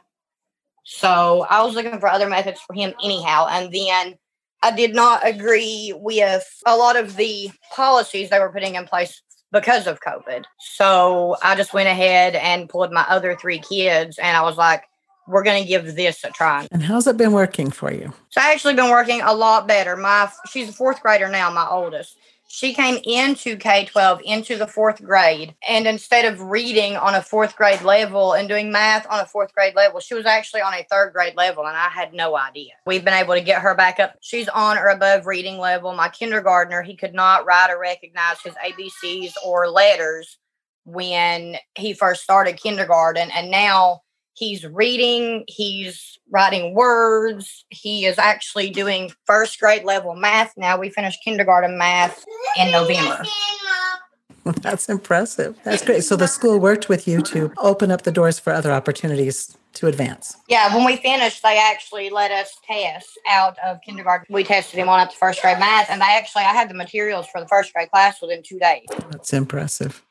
So 0.83 1.47
I 1.49 1.63
was 1.63 1.75
looking 1.75 1.99
for 1.99 2.09
other 2.09 2.29
methods 2.29 2.59
for 2.61 2.73
him 2.73 2.93
anyhow. 3.03 3.47
And 3.49 3.73
then 3.73 4.15
I 4.61 4.71
did 4.75 4.93
not 4.93 5.27
agree 5.27 5.93
with 5.95 6.45
a 6.65 6.75
lot 6.75 6.95
of 6.95 7.15
the 7.15 7.49
policies 7.73 8.29
they 8.29 8.39
were 8.39 8.51
putting 8.51 8.75
in 8.75 8.85
place 8.85 9.21
because 9.51 9.87
of 9.87 10.01
COVID. 10.01 10.43
So 10.59 11.37
I 11.41 11.55
just 11.55 11.73
went 11.73 11.87
ahead 11.87 12.35
and 12.35 12.67
pulled 12.67 12.91
my 12.91 13.05
other 13.07 13.35
three 13.35 13.59
kids 13.59 14.19
and 14.19 14.35
I 14.35 14.41
was 14.41 14.57
like, 14.57 14.83
we're 15.27 15.43
going 15.43 15.61
to 15.61 15.67
give 15.67 15.95
this 15.95 16.23
a 16.23 16.29
try. 16.29 16.67
And 16.71 16.83
how's 16.83 17.07
it 17.07 17.17
been 17.17 17.31
working 17.31 17.71
for 17.71 17.91
you? 17.91 18.13
It's 18.27 18.37
actually 18.37 18.75
been 18.75 18.89
working 18.89 19.21
a 19.21 19.33
lot 19.33 19.67
better. 19.67 19.95
My 19.95 20.31
she's 20.49 20.69
a 20.69 20.73
fourth 20.73 21.01
grader 21.01 21.29
now, 21.29 21.49
my 21.51 21.67
oldest. 21.67 22.17
She 22.47 22.73
came 22.73 23.01
into 23.03 23.57
K 23.57 23.85
12, 23.85 24.21
into 24.23 24.55
the 24.55 24.67
fourth 24.67 25.03
grade. 25.03 25.55
And 25.67 25.87
instead 25.87 26.23
of 26.25 26.39
reading 26.39 26.95
on 26.95 27.15
a 27.15 27.21
fourth 27.21 27.55
grade 27.55 27.81
level 27.81 28.33
and 28.33 28.47
doing 28.47 28.71
math 28.71 29.05
on 29.09 29.19
a 29.19 29.25
fourth 29.25 29.53
grade 29.53 29.75
level, 29.75 29.99
she 29.99 30.13
was 30.13 30.25
actually 30.25 30.61
on 30.61 30.73
a 30.73 30.85
third 30.89 31.11
grade 31.11 31.35
level. 31.35 31.65
And 31.65 31.75
I 31.75 31.89
had 31.89 32.13
no 32.13 32.37
idea. 32.37 32.73
We've 32.85 33.03
been 33.03 33.13
able 33.15 33.33
to 33.33 33.41
get 33.41 33.61
her 33.61 33.75
back 33.75 33.99
up. 33.99 34.15
She's 34.21 34.47
on 34.47 34.77
or 34.77 34.87
above 34.87 35.25
reading 35.25 35.57
level. 35.57 35.93
My 35.95 36.07
kindergartner, 36.07 36.81
he 36.81 36.95
could 36.95 37.13
not 37.13 37.45
write 37.45 37.71
or 37.71 37.79
recognize 37.79 38.39
his 38.41 38.53
ABCs 38.53 39.33
or 39.43 39.67
letters 39.67 40.37
when 40.85 41.57
he 41.75 41.93
first 41.93 42.23
started 42.23 42.55
kindergarten. 42.55 43.31
And 43.31 43.49
now 43.49 44.03
He's 44.35 44.65
reading, 44.65 45.45
he's 45.47 46.19
writing 46.29 46.73
words, 46.73 47.65
he 47.69 48.05
is 48.05 48.17
actually 48.17 48.69
doing 48.69 49.11
first 49.25 49.59
grade 49.59 49.85
level 49.85 50.13
math 50.13 50.53
now. 50.57 50.77
We 50.77 50.89
finished 50.89 51.19
kindergarten 51.23 51.77
math 51.77 52.23
in 52.57 52.71
November. 52.71 53.23
That's 54.61 54.89
impressive. 54.89 55.57
That's 55.63 55.83
great. 55.83 56.03
So 56.03 56.15
the 56.15 56.27
school 56.27 56.59
worked 56.59 56.87
with 56.87 57.07
you 57.07 57.21
to 57.23 57.51
open 57.57 57.89
up 57.91 58.03
the 58.03 58.11
doors 58.11 58.37
for 58.37 58.53
other 58.53 58.71
opportunities 58.71 59.57
to 59.73 59.87
advance. 59.87 60.37
Yeah, 60.47 60.75
when 60.75 60.85
we 60.85 60.97
finished, 60.97 61.41
they 61.41 61.57
actually 61.57 62.09
let 62.09 62.31
us 62.31 62.57
test 62.67 63.17
out 63.29 63.57
of 63.65 63.79
kindergarten. 63.81 64.33
We 64.33 64.43
tested 64.43 64.79
him 64.79 64.87
on 64.87 64.99
up 64.99 65.11
to 65.11 65.17
first 65.17 65.41
grade 65.41 65.59
math, 65.59 65.89
and 65.89 66.01
they 66.01 66.05
actually, 66.05 66.43
I 66.43 66.53
had 66.53 66.69
the 66.69 66.75
materials 66.75 67.27
for 67.27 67.41
the 67.41 67.47
first 67.47 67.73
grade 67.73 67.89
class 67.89 68.21
within 68.21 68.43
two 68.43 68.59
days. 68.59 68.85
That's 69.09 69.33
impressive. 69.33 70.03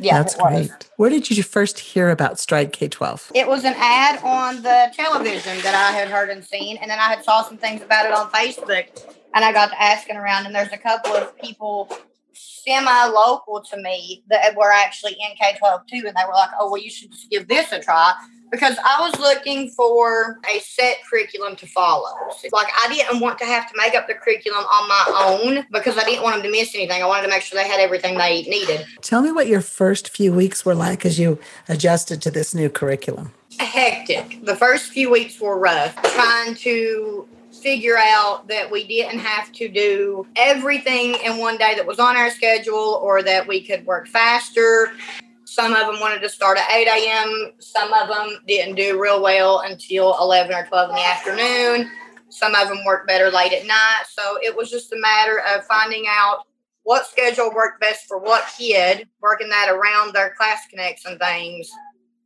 Yeah, 0.00 0.18
that's 0.18 0.34
great. 0.34 0.70
Where 0.96 1.10
did 1.10 1.30
you 1.30 1.42
first 1.42 1.78
hear 1.78 2.10
about 2.10 2.38
Stride 2.38 2.72
K 2.72 2.88
12? 2.88 3.32
It 3.34 3.46
was 3.46 3.64
an 3.64 3.74
ad 3.76 4.22
on 4.22 4.62
the 4.62 4.92
television 4.94 5.58
that 5.62 5.74
I 5.74 5.96
had 5.96 6.08
heard 6.08 6.30
and 6.30 6.44
seen, 6.44 6.76
and 6.78 6.90
then 6.90 6.98
I 6.98 7.08
had 7.08 7.24
saw 7.24 7.42
some 7.42 7.58
things 7.58 7.82
about 7.82 8.06
it 8.06 8.12
on 8.12 8.30
Facebook, 8.30 8.86
and 9.34 9.44
I 9.44 9.52
got 9.52 9.70
to 9.70 9.82
asking 9.82 10.16
around, 10.16 10.46
and 10.46 10.54
there's 10.54 10.72
a 10.72 10.78
couple 10.78 11.12
of 11.12 11.38
people 11.38 11.88
semi 12.34 13.06
local 13.06 13.60
to 13.60 13.76
me 13.76 14.22
that 14.28 14.56
were 14.56 14.72
actually 14.72 15.12
in 15.12 15.36
K 15.38 15.56
12 15.58 15.86
too, 15.86 16.02
and 16.06 16.16
they 16.16 16.24
were 16.26 16.34
like, 16.34 16.50
oh, 16.58 16.70
well, 16.70 16.82
you 16.82 16.90
should 16.90 17.12
just 17.12 17.30
give 17.30 17.48
this 17.48 17.72
a 17.72 17.80
try 17.80 18.14
because 18.52 18.76
I 18.84 19.00
was 19.00 19.18
looking 19.18 19.70
for 19.70 20.38
a 20.54 20.60
set 20.60 20.98
curriculum 21.08 21.56
to 21.56 21.66
follow. 21.66 22.14
Like 22.52 22.68
I 22.78 22.88
didn't 22.92 23.18
want 23.18 23.38
to 23.38 23.46
have 23.46 23.68
to 23.68 23.74
make 23.76 23.94
up 23.94 24.06
the 24.06 24.14
curriculum 24.14 24.64
on 24.64 24.88
my 24.88 25.04
own 25.26 25.66
because 25.72 25.96
I 25.96 26.04
didn't 26.04 26.22
want 26.22 26.36
them 26.36 26.44
to 26.44 26.50
miss 26.50 26.74
anything. 26.74 27.02
I 27.02 27.06
wanted 27.06 27.22
to 27.22 27.28
make 27.28 27.42
sure 27.42 27.60
they 27.60 27.68
had 27.68 27.80
everything 27.80 28.18
they 28.18 28.42
needed. 28.42 28.84
Tell 29.00 29.22
me 29.22 29.32
what 29.32 29.48
your 29.48 29.62
first 29.62 30.10
few 30.10 30.32
weeks 30.32 30.64
were 30.64 30.74
like 30.74 31.04
as 31.06 31.18
you 31.18 31.38
adjusted 31.68 32.20
to 32.22 32.30
this 32.30 32.54
new 32.54 32.68
curriculum. 32.68 33.32
Hectic. 33.58 34.44
The 34.44 34.56
first 34.56 34.92
few 34.92 35.10
weeks 35.10 35.40
were 35.40 35.58
rough. 35.58 35.94
Trying 36.02 36.54
to 36.56 37.26
figure 37.62 37.96
out 37.96 38.48
that 38.48 38.70
we 38.70 38.86
didn't 38.86 39.20
have 39.20 39.52
to 39.52 39.68
do 39.68 40.26
everything 40.36 41.14
in 41.24 41.38
one 41.38 41.56
day 41.56 41.74
that 41.76 41.86
was 41.86 41.98
on 41.98 42.16
our 42.16 42.30
schedule 42.30 43.00
or 43.02 43.22
that 43.22 43.46
we 43.46 43.62
could 43.62 43.86
work 43.86 44.08
faster 44.08 44.92
some 45.52 45.74
of 45.74 45.86
them 45.86 46.00
wanted 46.00 46.22
to 46.22 46.30
start 46.30 46.56
at 46.56 46.70
8 46.70 46.88
a.m. 46.88 47.52
Some 47.58 47.92
of 47.92 48.08
them 48.08 48.38
didn't 48.46 48.74
do 48.74 48.98
real 48.98 49.22
well 49.22 49.60
until 49.60 50.16
11 50.18 50.54
or 50.54 50.64
12 50.64 50.88
in 50.88 50.96
the 50.96 51.04
afternoon. 51.04 51.90
Some 52.30 52.54
of 52.54 52.68
them 52.68 52.82
worked 52.86 53.06
better 53.06 53.30
late 53.30 53.52
at 53.52 53.66
night. 53.66 54.04
So 54.08 54.38
it 54.42 54.56
was 54.56 54.70
just 54.70 54.94
a 54.94 54.96
matter 54.96 55.42
of 55.54 55.66
finding 55.66 56.06
out 56.08 56.46
what 56.84 57.06
schedule 57.06 57.52
worked 57.54 57.82
best 57.82 58.06
for 58.06 58.18
what 58.18 58.44
kid, 58.56 59.06
working 59.20 59.50
that 59.50 59.68
around 59.68 60.14
their 60.14 60.34
class 60.36 60.60
connects 60.70 61.04
and 61.04 61.20
things, 61.20 61.70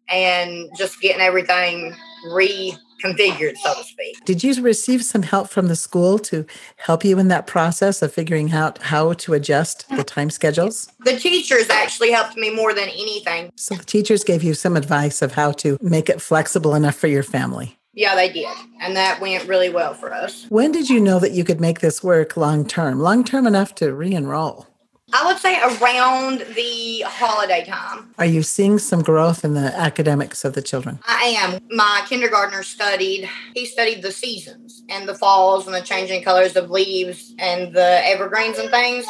and 0.08 0.70
just 0.76 1.00
getting 1.00 1.20
everything 1.20 1.96
re 2.30 2.78
configured, 3.02 3.56
so 3.56 3.74
to 3.74 3.84
speak. 3.84 4.24
Did 4.24 4.42
you 4.42 4.60
receive 4.62 5.04
some 5.04 5.22
help 5.22 5.48
from 5.48 5.68
the 5.68 5.76
school 5.76 6.18
to 6.20 6.46
help 6.76 7.04
you 7.04 7.18
in 7.18 7.28
that 7.28 7.46
process 7.46 8.02
of 8.02 8.12
figuring 8.12 8.52
out 8.52 8.78
how 8.78 9.12
to 9.14 9.34
adjust 9.34 9.88
the 9.90 10.04
time 10.04 10.30
schedules? 10.30 10.90
The 11.04 11.18
teachers 11.18 11.68
actually 11.70 12.12
helped 12.12 12.36
me 12.36 12.50
more 12.50 12.74
than 12.74 12.88
anything. 12.88 13.52
So 13.56 13.74
the 13.74 13.84
teachers 13.84 14.24
gave 14.24 14.42
you 14.42 14.54
some 14.54 14.76
advice 14.76 15.22
of 15.22 15.32
how 15.32 15.52
to 15.52 15.78
make 15.80 16.08
it 16.08 16.20
flexible 16.20 16.74
enough 16.74 16.96
for 16.96 17.06
your 17.06 17.22
family. 17.22 17.78
Yeah, 17.96 18.14
they 18.14 18.30
did. 18.30 18.54
And 18.80 18.94
that 18.94 19.20
went 19.20 19.48
really 19.48 19.70
well 19.70 19.94
for 19.94 20.12
us. 20.12 20.46
When 20.50 20.70
did 20.70 20.90
you 20.90 21.00
know 21.00 21.18
that 21.18 21.32
you 21.32 21.44
could 21.44 21.62
make 21.62 21.80
this 21.80 22.04
work 22.04 22.36
long 22.36 22.66
term? 22.66 23.00
Long 23.00 23.24
term 23.24 23.46
enough 23.46 23.74
to 23.76 23.94
re 23.94 24.12
enroll? 24.12 24.66
I 25.12 25.24
would 25.24 25.38
say 25.38 25.60
around 25.60 26.40
the 26.56 27.02
holiday 27.06 27.64
time. 27.64 28.12
Are 28.18 28.26
you 28.26 28.42
seeing 28.42 28.78
some 28.78 29.02
growth 29.02 29.44
in 29.44 29.54
the 29.54 29.74
academics 29.74 30.44
of 30.44 30.54
the 30.54 30.62
children? 30.62 30.98
I 31.06 31.34
am. 31.38 31.60
My 31.70 32.04
kindergartner 32.08 32.64
studied, 32.64 33.30
he 33.54 33.66
studied 33.66 34.02
the 34.02 34.10
seasons 34.10 34.82
and 34.88 35.08
the 35.08 35.14
falls 35.14 35.66
and 35.66 35.74
the 35.74 35.80
changing 35.80 36.24
colors 36.24 36.56
of 36.56 36.70
leaves 36.70 37.34
and 37.38 37.72
the 37.72 38.00
evergreens 38.04 38.58
and 38.58 38.68
things. 38.68 39.06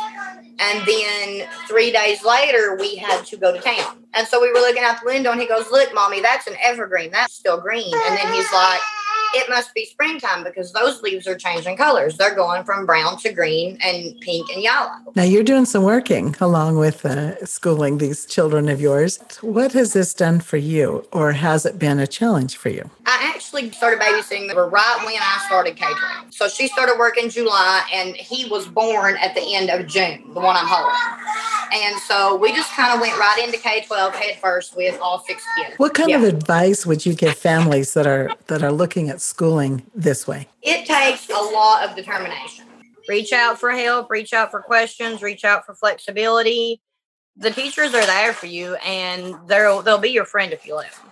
And 0.59 0.87
then 0.87 1.49
three 1.67 1.93
days 1.93 2.23
later, 2.25 2.76
we 2.79 2.97
had 2.97 3.25
to 3.26 3.37
go 3.38 3.55
to 3.55 3.61
town. 3.61 4.05
And 4.12 4.29
so 4.29 4.41
we 4.41 4.53
were 4.53 4.61
looking 4.61 4.83
out 4.83 5.00
the 5.00 5.07
window 5.07 5.33
and 5.33 5.41
he 5.41 5.49
goes, 5.49 5.71
Look, 5.71 5.93
mommy, 5.95 6.21
that's 6.21 6.47
an 6.47 6.57
evergreen. 6.62 7.11
That's 7.11 7.35
still 7.35 7.61
green. 7.61 7.93
And 7.93 8.17
then 8.17 8.33
he's 8.33 8.50
like, 8.53 8.81
it 9.37 9.49
must 9.50 9.75
be 9.75 9.85
springtime 9.85 10.45
because 10.45 10.73
those 10.73 11.02
leaves 11.02 11.26
are 11.26 11.37
changing 11.37 11.76
colors. 11.76 12.16
They're 12.16 12.35
going 12.35 12.64
from 12.64 12.87
brown 12.87 13.19
to 13.19 13.33
green 13.33 13.78
and 13.83 14.19
pink 14.21 14.49
and 14.50 14.62
yellow. 14.62 14.93
Now 15.14 15.25
you're 15.25 15.43
doing 15.43 15.66
some 15.66 15.83
working 15.83 16.35
along 16.40 16.78
with 16.78 17.05
uh, 17.05 17.45
schooling 17.45 17.99
these 17.99 18.26
children 18.26 18.69
of 18.69 18.81
yours. 18.81 19.19
What 19.43 19.73
has 19.73 19.93
this 19.93 20.14
done 20.14 20.40
for 20.40 20.57
you, 20.57 21.07
or 21.12 21.33
has 21.33 21.66
it 21.66 21.78
been 21.78 21.99
a 21.99 22.07
challenge 22.07 22.57
for 22.57 22.71
you? 22.71 22.90
I 23.05 23.33
actually 23.35 23.71
started 23.71 24.00
babysitting 24.00 24.49
them 24.49 24.57
right 24.59 24.99
when 25.05 25.14
I 25.21 25.43
started 25.47 25.76
K 25.76 25.85
12. 25.85 26.35
So 26.35 26.49
she 26.49 26.66
started 26.69 26.97
working 26.99 27.28
July, 27.28 27.87
and 27.93 28.16
he 28.16 28.49
was 28.49 28.66
born 28.66 29.16
at 29.19 29.35
the 29.35 29.55
end 29.55 29.71
of 29.71 29.87
June, 29.87 30.23
the 30.35 30.40
one 30.40 30.57
I'm 30.57 30.66
holding. 30.66 31.26
And 31.73 31.99
so 32.02 32.37
we 32.37 32.52
just 32.52 32.73
kind 32.73 32.95
of 32.95 33.00
went 33.00 33.19
right 33.19 33.43
into 33.45 33.59
K 33.59 33.85
12 33.87 34.14
head 34.14 34.38
first 34.40 34.76
with 34.76 34.99
all 35.00 35.23
six 35.26 35.43
kids. 35.57 35.78
What 35.78 35.95
kind 35.95 36.11
yeah. 36.11 36.19
of 36.19 36.25
advice 36.25 36.87
would 36.87 37.05
you 37.05 37.14
give 37.14 37.37
families 37.37 37.95
that 37.95 38.07
are 38.07 38.31
that 38.47 38.62
are 38.62 38.73
looking 38.73 39.09
at 39.09 39.21
schooling 39.26 39.85
this 39.95 40.26
way? 40.26 40.49
It 40.62 40.87
takes 40.87 41.28
a 41.28 41.33
lot 41.33 41.88
of 41.88 41.97
determination. 41.97 42.64
Reach 43.09 43.33
out 43.33 43.59
for 43.59 43.71
help, 43.71 44.11
reach 44.11 44.33
out 44.33 44.50
for 44.50 44.61
questions, 44.61 45.23
reach 45.23 45.45
out 45.45 45.64
for 45.64 45.75
flexibility. 45.75 46.80
The 47.37 47.50
teachers 47.50 47.95
are 47.95 48.06
there 48.06 48.33
for 48.33 48.47
you 48.47 48.76
and 48.76 49.37
they'll 49.47 49.83
they'll 49.83 49.99
be 49.99 50.11
your 50.11 50.25
friend 50.25 50.52
if 50.52 50.66
you 50.66 50.75
let 50.75 50.92
them. 50.92 51.11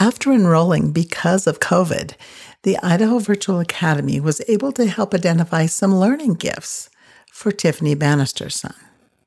After 0.00 0.32
enrolling 0.32 0.92
because 0.92 1.46
of 1.46 1.60
COVID, 1.60 2.14
the 2.62 2.78
Idaho 2.82 3.18
Virtual 3.18 3.60
Academy 3.60 4.20
was 4.20 4.42
able 4.48 4.72
to 4.72 4.86
help 4.86 5.14
identify 5.14 5.66
some 5.66 5.94
learning 5.94 6.34
gifts 6.34 6.90
for 7.32 7.52
Tiffany 7.52 7.94
Bannister's 7.94 8.56
son. 8.56 8.74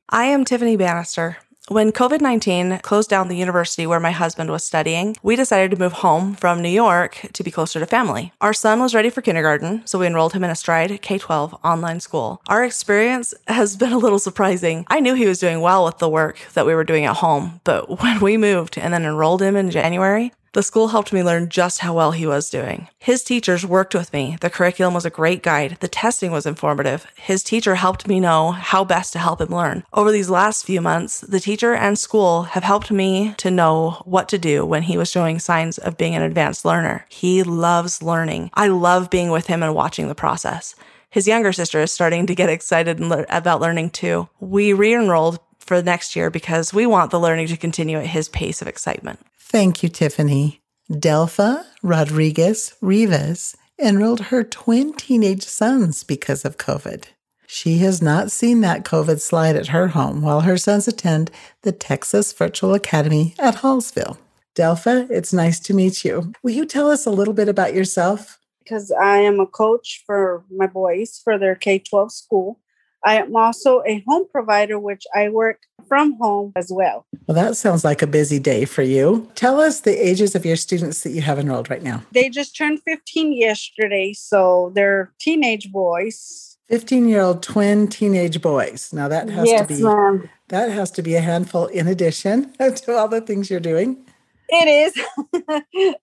I 0.10 0.26
am 0.26 0.44
Tiffany 0.46 0.76
Bannister. 0.76 1.38
When 1.68 1.92
COVID 1.92 2.22
19 2.22 2.78
closed 2.84 3.10
down 3.10 3.28
the 3.28 3.36
university 3.36 3.88
where 3.88 4.00
my 4.00 4.12
husband 4.12 4.52
was 4.52 4.64
studying, 4.64 5.16
we 5.24 5.36
decided 5.36 5.72
to 5.72 5.80
move 5.80 5.94
home 5.94 6.36
from 6.36 6.62
New 6.62 6.70
York 6.70 7.28
to 7.34 7.44
be 7.44 7.50
closer 7.50 7.80
to 7.80 7.88
family. 7.88 8.32
Our 8.40 8.54
son 8.54 8.80
was 8.80 8.94
ready 8.94 9.10
for 9.10 9.24
kindergarten, 9.24 9.82
so 9.88 9.98
we 9.98 10.06
enrolled 10.06 10.34
him 10.34 10.44
in 10.44 10.52
a 10.52 10.56
Stride 10.56 11.02
K 11.02 11.18
12 11.18 11.56
online 11.64 12.02
school. 12.02 12.40
Our 12.50 12.64
experience 12.64 13.34
has 13.48 13.76
been 13.78 13.94
a 13.94 13.98
little 13.98 14.20
surprising. 14.20 14.86
I 14.90 15.00
knew 15.00 15.16
he 15.16 15.26
was 15.26 15.40
doing 15.40 15.60
well 15.60 15.84
with 15.86 15.98
the 15.98 16.08
work 16.08 16.38
that 16.54 16.68
we 16.68 16.76
were 16.76 16.84
doing 16.84 17.06
at 17.06 17.16
home, 17.16 17.62
but 17.64 18.00
when 18.00 18.20
we 18.20 18.38
moved 18.38 18.78
and 18.78 18.94
then 18.94 19.04
enrolled 19.04 19.42
him 19.42 19.56
in 19.56 19.72
January, 19.72 20.34
The 20.56 20.64
school 20.64 20.88
helped 20.88 21.12
me 21.12 21.22
learn 21.22 21.50
just 21.50 21.80
how 21.80 21.94
well 21.94 22.12
he 22.12 22.26
was 22.26 22.50
doing. 22.50 22.88
His 22.98 23.26
teachers 23.26 23.66
worked 23.66 23.94
with 23.94 24.14
me. 24.14 24.38
The 24.40 24.50
curriculum 24.50 24.94
was 24.94 25.04
a 25.04 25.10
great 25.10 25.44
guide. 25.44 25.76
The 25.82 25.90
testing 25.90 26.32
was 26.32 26.46
informative. 26.46 27.06
His 27.18 27.44
teacher 27.44 27.76
helped 27.76 28.08
me 28.08 28.22
know 28.22 28.52
how 28.52 28.86
best 28.86 29.12
to 29.12 29.20
help 29.20 29.42
him 29.42 29.50
learn. 29.50 29.84
Over 29.92 30.14
these 30.14 30.30
last 30.30 30.66
few 30.66 30.80
months, 30.80 31.20
the 31.20 31.42
teacher 31.42 31.74
and 31.74 32.00
school 32.00 32.44
have 32.44 32.64
helped 32.64 32.90
me 32.90 33.34
to 33.36 33.52
know 33.52 34.02
what 34.06 34.30
to 34.30 34.38
do 34.38 34.66
when 34.66 34.84
he 34.84 34.98
was 34.98 35.12
showing 35.12 35.40
signs 35.40 35.78
of 35.78 35.98
being 35.98 36.16
an 36.16 36.22
advanced 36.22 36.64
learner. 36.64 37.06
He 37.10 37.44
loves 37.44 38.02
learning. 38.02 38.50
I 38.54 38.70
love 38.70 39.10
being 39.10 39.32
with 39.32 39.48
him 39.48 39.62
and 39.62 39.76
watching 39.76 40.08
the 40.08 40.16
process. 40.16 40.74
His 41.10 41.28
younger 41.28 41.52
sister 41.52 41.82
is 41.82 41.92
starting 41.92 42.28
to 42.28 42.36
get 42.36 42.48
excited 42.48 43.02
about 43.02 43.60
learning 43.60 43.90
too. 43.90 44.30
We 44.40 44.72
re 44.72 44.94
enrolled 44.94 45.40
for 45.66 45.82
next 45.82 46.16
year 46.16 46.30
because 46.30 46.74
we 46.74 46.86
want 46.86 47.12
the 47.12 47.20
learning 47.20 47.48
to 47.48 47.58
continue 47.58 47.98
at 47.98 48.08
his 48.08 48.30
pace 48.30 48.62
of 48.62 48.68
excitement. 48.68 49.20
Thank 49.38 49.84
you, 49.84 49.90
Tiffany. 49.90 50.62
Delpha 50.92 51.66
Rodriguez 51.82 52.76
Rivas 52.82 53.56
enrolled 53.80 54.22
her 54.22 54.44
twin 54.44 54.94
teenage 54.94 55.44
sons 55.44 56.04
because 56.04 56.46
of 56.46 56.58
COVID. 56.58 57.06
She 57.48 57.78
has 57.80 58.02
not 58.02 58.32
seen 58.32 58.62
that 58.62 58.84
COVID 58.86 59.20
slide 59.20 59.56
at 59.56 59.68
her 59.68 59.90
home 59.90 60.22
while 60.22 60.42
her 60.42 60.58
sons 60.58 60.88
attend 60.88 61.32
the 61.62 61.72
Texas 61.72 62.34
Virtual 62.34 62.74
Academy 62.74 63.34
at 63.40 63.58
Hallsville. 63.58 64.18
Delpha, 64.56 65.10
it's 65.10 65.34
nice 65.34 65.60
to 65.62 65.74
meet 65.74 66.06
you. 66.06 66.32
Will 66.42 66.52
you 66.52 66.66
tell 66.66 66.90
us 66.90 67.06
a 67.06 67.12
little 67.12 67.34
bit 67.34 67.50
about 67.50 67.74
yourself? 67.74 68.40
Because 68.64 68.92
I 68.92 69.18
am 69.18 69.40
a 69.40 69.46
coach 69.46 70.04
for 70.06 70.44
my 70.50 70.66
boys 70.66 71.22
for 71.24 71.38
their 71.38 71.56
K 71.56 71.80
12 71.80 72.12
school. 72.12 72.60
I 73.06 73.18
am 73.22 73.36
also 73.36 73.84
a 73.86 74.04
home 74.08 74.28
provider, 74.32 74.80
which 74.80 75.04
I 75.14 75.30
work 75.30 75.60
from 75.88 76.18
home 76.20 76.52
as 76.56 76.72
well. 76.72 77.06
Well, 77.28 77.36
that 77.36 77.56
sounds 77.56 77.84
like 77.84 78.02
a 78.02 78.08
busy 78.08 78.40
day 78.40 78.66
for 78.66 78.82
you. 78.82 79.30
Tell 79.36 79.62
us 79.62 79.82
the 79.82 79.96
ages 79.96 80.34
of 80.34 80.46
your 80.46 80.56
students 80.56 81.04
that 81.04 81.12
you 81.12 81.22
have 81.22 81.38
enrolled 81.38 81.70
right 81.70 81.84
now. 81.84 82.02
They 82.12 82.30
just 82.30 82.58
turned 82.58 82.82
15 82.84 83.34
yesterday, 83.34 84.14
so 84.14 84.72
they're 84.74 85.12
teenage 85.20 85.72
boys. 85.72 86.58
15 86.70 87.08
year 87.08 87.22
old 87.22 87.44
twin 87.44 87.88
teenage 87.88 88.42
boys. 88.42 88.92
Now 88.92 89.08
that 89.08 89.30
has 89.30 89.48
yes, 89.48 89.68
to 89.68 89.76
be 89.76 89.84
ma'am. 89.84 90.28
that 90.48 90.72
has 90.72 90.90
to 90.92 91.04
be 91.04 91.16
a 91.16 91.22
handful 91.22 91.68
in 91.68 91.88
addition 91.88 92.52
to 92.58 92.96
all 92.96 93.08
the 93.08 93.22
things 93.22 93.52
you're 93.52 93.60
doing. 93.60 94.04
It 94.50 94.94
is. 94.96 95.96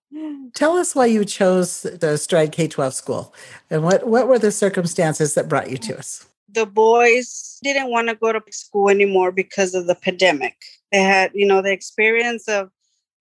Tell 0.54 0.76
us 0.76 0.94
why 0.94 1.06
you 1.06 1.24
chose 1.24 1.82
the 1.82 2.16
Stride 2.16 2.52
K 2.52 2.68
12 2.68 2.94
school 2.94 3.34
and 3.70 3.82
what, 3.84 4.06
what 4.06 4.28
were 4.28 4.38
the 4.38 4.52
circumstances 4.52 5.34
that 5.34 5.48
brought 5.48 5.70
you 5.70 5.78
to 5.78 5.98
us? 5.98 6.26
The 6.52 6.66
boys 6.66 7.58
didn't 7.62 7.90
want 7.90 8.08
to 8.08 8.14
go 8.14 8.32
to 8.32 8.42
school 8.50 8.88
anymore 8.88 9.32
because 9.32 9.74
of 9.74 9.86
the 9.86 9.94
pandemic. 9.94 10.56
They 10.90 11.00
had, 11.00 11.30
you 11.34 11.46
know, 11.46 11.62
the 11.62 11.72
experience 11.72 12.48
of 12.48 12.70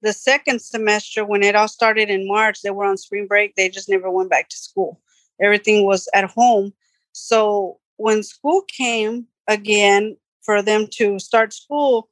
the 0.01 0.13
second 0.13 0.61
semester 0.61 1.23
when 1.23 1.43
it 1.43 1.55
all 1.55 1.67
started 1.67 2.09
in 2.09 2.27
March, 2.27 2.61
they 2.61 2.71
were 2.71 2.85
on 2.85 2.97
spring 2.97 3.27
break. 3.27 3.55
They 3.55 3.69
just 3.69 3.89
never 3.89 4.09
went 4.09 4.29
back 4.29 4.49
to 4.49 4.57
school. 4.57 4.99
Everything 5.41 5.85
was 5.85 6.09
at 6.13 6.29
home. 6.29 6.73
So 7.13 7.79
when 7.97 8.23
school 8.23 8.63
came 8.67 9.27
again 9.47 10.17
for 10.41 10.61
them 10.61 10.87
to 10.93 11.19
start 11.19 11.53
school, 11.53 12.09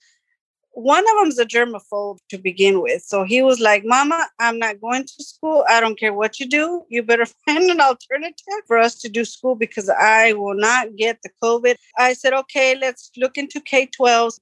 one 0.79 1.03
of 1.03 1.15
them's 1.19 1.39
a 1.39 1.45
germaphobe 1.45 2.19
to 2.29 2.37
begin 2.37 2.81
with. 2.81 3.03
So 3.03 3.23
he 3.23 3.41
was 3.41 3.59
like, 3.59 3.83
Mama, 3.85 4.27
I'm 4.39 4.57
not 4.57 4.79
going 4.79 5.03
to 5.03 5.23
school. 5.23 5.65
I 5.67 5.79
don't 5.79 5.99
care 5.99 6.13
what 6.13 6.39
you 6.39 6.47
do. 6.47 6.83
You 6.89 7.03
better 7.03 7.25
find 7.45 7.69
an 7.69 7.81
alternative 7.81 8.61
for 8.65 8.77
us 8.77 8.95
to 9.01 9.09
do 9.09 9.25
school 9.25 9.55
because 9.55 9.89
I 9.89 10.33
will 10.33 10.55
not 10.55 10.95
get 10.95 11.19
the 11.21 11.29
COVID. 11.43 11.75
I 11.97 12.13
said, 12.13 12.33
okay, 12.33 12.77
let's 12.79 13.11
look 13.17 13.37
into 13.37 13.59
K 13.59 13.89
12s. 13.99 14.39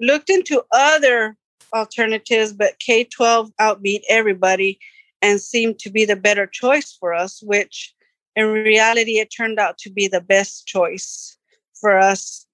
Looked 0.00 0.30
into 0.30 0.62
other 0.72 1.36
alternatives, 1.74 2.52
but 2.52 2.78
K 2.78 3.04
12 3.04 3.50
outbeat 3.60 4.02
everybody 4.08 4.78
and 5.22 5.40
seemed 5.40 5.78
to 5.80 5.90
be 5.90 6.04
the 6.04 6.16
better 6.16 6.46
choice 6.46 6.96
for 7.00 7.12
us, 7.12 7.42
which 7.42 7.94
in 8.36 8.46
reality, 8.46 9.18
it 9.18 9.32
turned 9.36 9.58
out 9.58 9.78
to 9.78 9.90
be 9.90 10.06
the 10.06 10.20
best 10.20 10.66
choice 10.66 11.36
for 11.80 11.98
us 11.98 12.46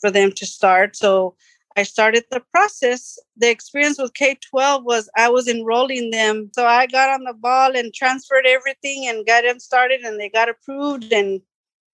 for 0.00 0.10
them 0.10 0.32
to 0.32 0.46
start. 0.46 0.96
So 0.96 1.36
I 1.78 1.84
started 1.84 2.24
the 2.32 2.42
process. 2.52 3.20
The 3.36 3.48
experience 3.48 4.00
with 4.00 4.12
K 4.14 4.36
12 4.50 4.82
was 4.84 5.08
I 5.16 5.28
was 5.28 5.46
enrolling 5.46 6.10
them. 6.10 6.50
So 6.52 6.66
I 6.66 6.88
got 6.88 7.08
on 7.08 7.22
the 7.22 7.34
ball 7.34 7.76
and 7.76 7.94
transferred 7.94 8.46
everything 8.48 9.06
and 9.06 9.24
got 9.24 9.44
them 9.44 9.60
started, 9.60 10.00
and 10.00 10.18
they 10.18 10.28
got 10.28 10.48
approved. 10.48 11.12
And 11.12 11.40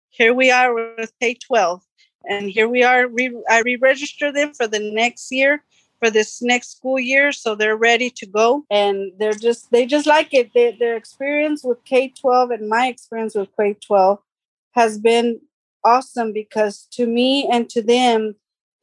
here 0.09 0.33
we 0.33 0.49
are 0.49 0.73
with 0.73 1.13
K 1.21 1.35
12. 1.35 1.83
And 2.27 2.49
here 2.49 2.67
we 2.67 2.81
are. 2.81 3.07
Re- 3.07 3.43
I 3.47 3.61
re 3.61 3.75
registered 3.75 4.35
them 4.35 4.55
for 4.55 4.65
the 4.65 4.79
next 4.79 5.31
year 5.31 5.63
for 5.99 6.09
this 6.09 6.41
next 6.41 6.77
school 6.77 6.99
year 6.99 7.31
so 7.31 7.55
they're 7.55 7.77
ready 7.77 8.09
to 8.09 8.25
go 8.25 8.65
and 8.69 9.13
they're 9.17 9.41
just 9.47 9.71
they 9.71 9.85
just 9.85 10.05
like 10.05 10.33
it 10.33 10.51
they, 10.53 10.75
their 10.77 10.97
experience 10.97 11.63
with 11.63 11.81
k-12 11.85 12.53
and 12.53 12.67
my 12.67 12.87
experience 12.87 13.33
with 13.33 13.47
k-12 13.57 14.17
has 14.73 14.97
been 14.97 15.39
awesome 15.85 16.33
because 16.33 16.85
to 16.91 17.07
me 17.07 17.47
and 17.49 17.69
to 17.69 17.81
them 17.81 18.35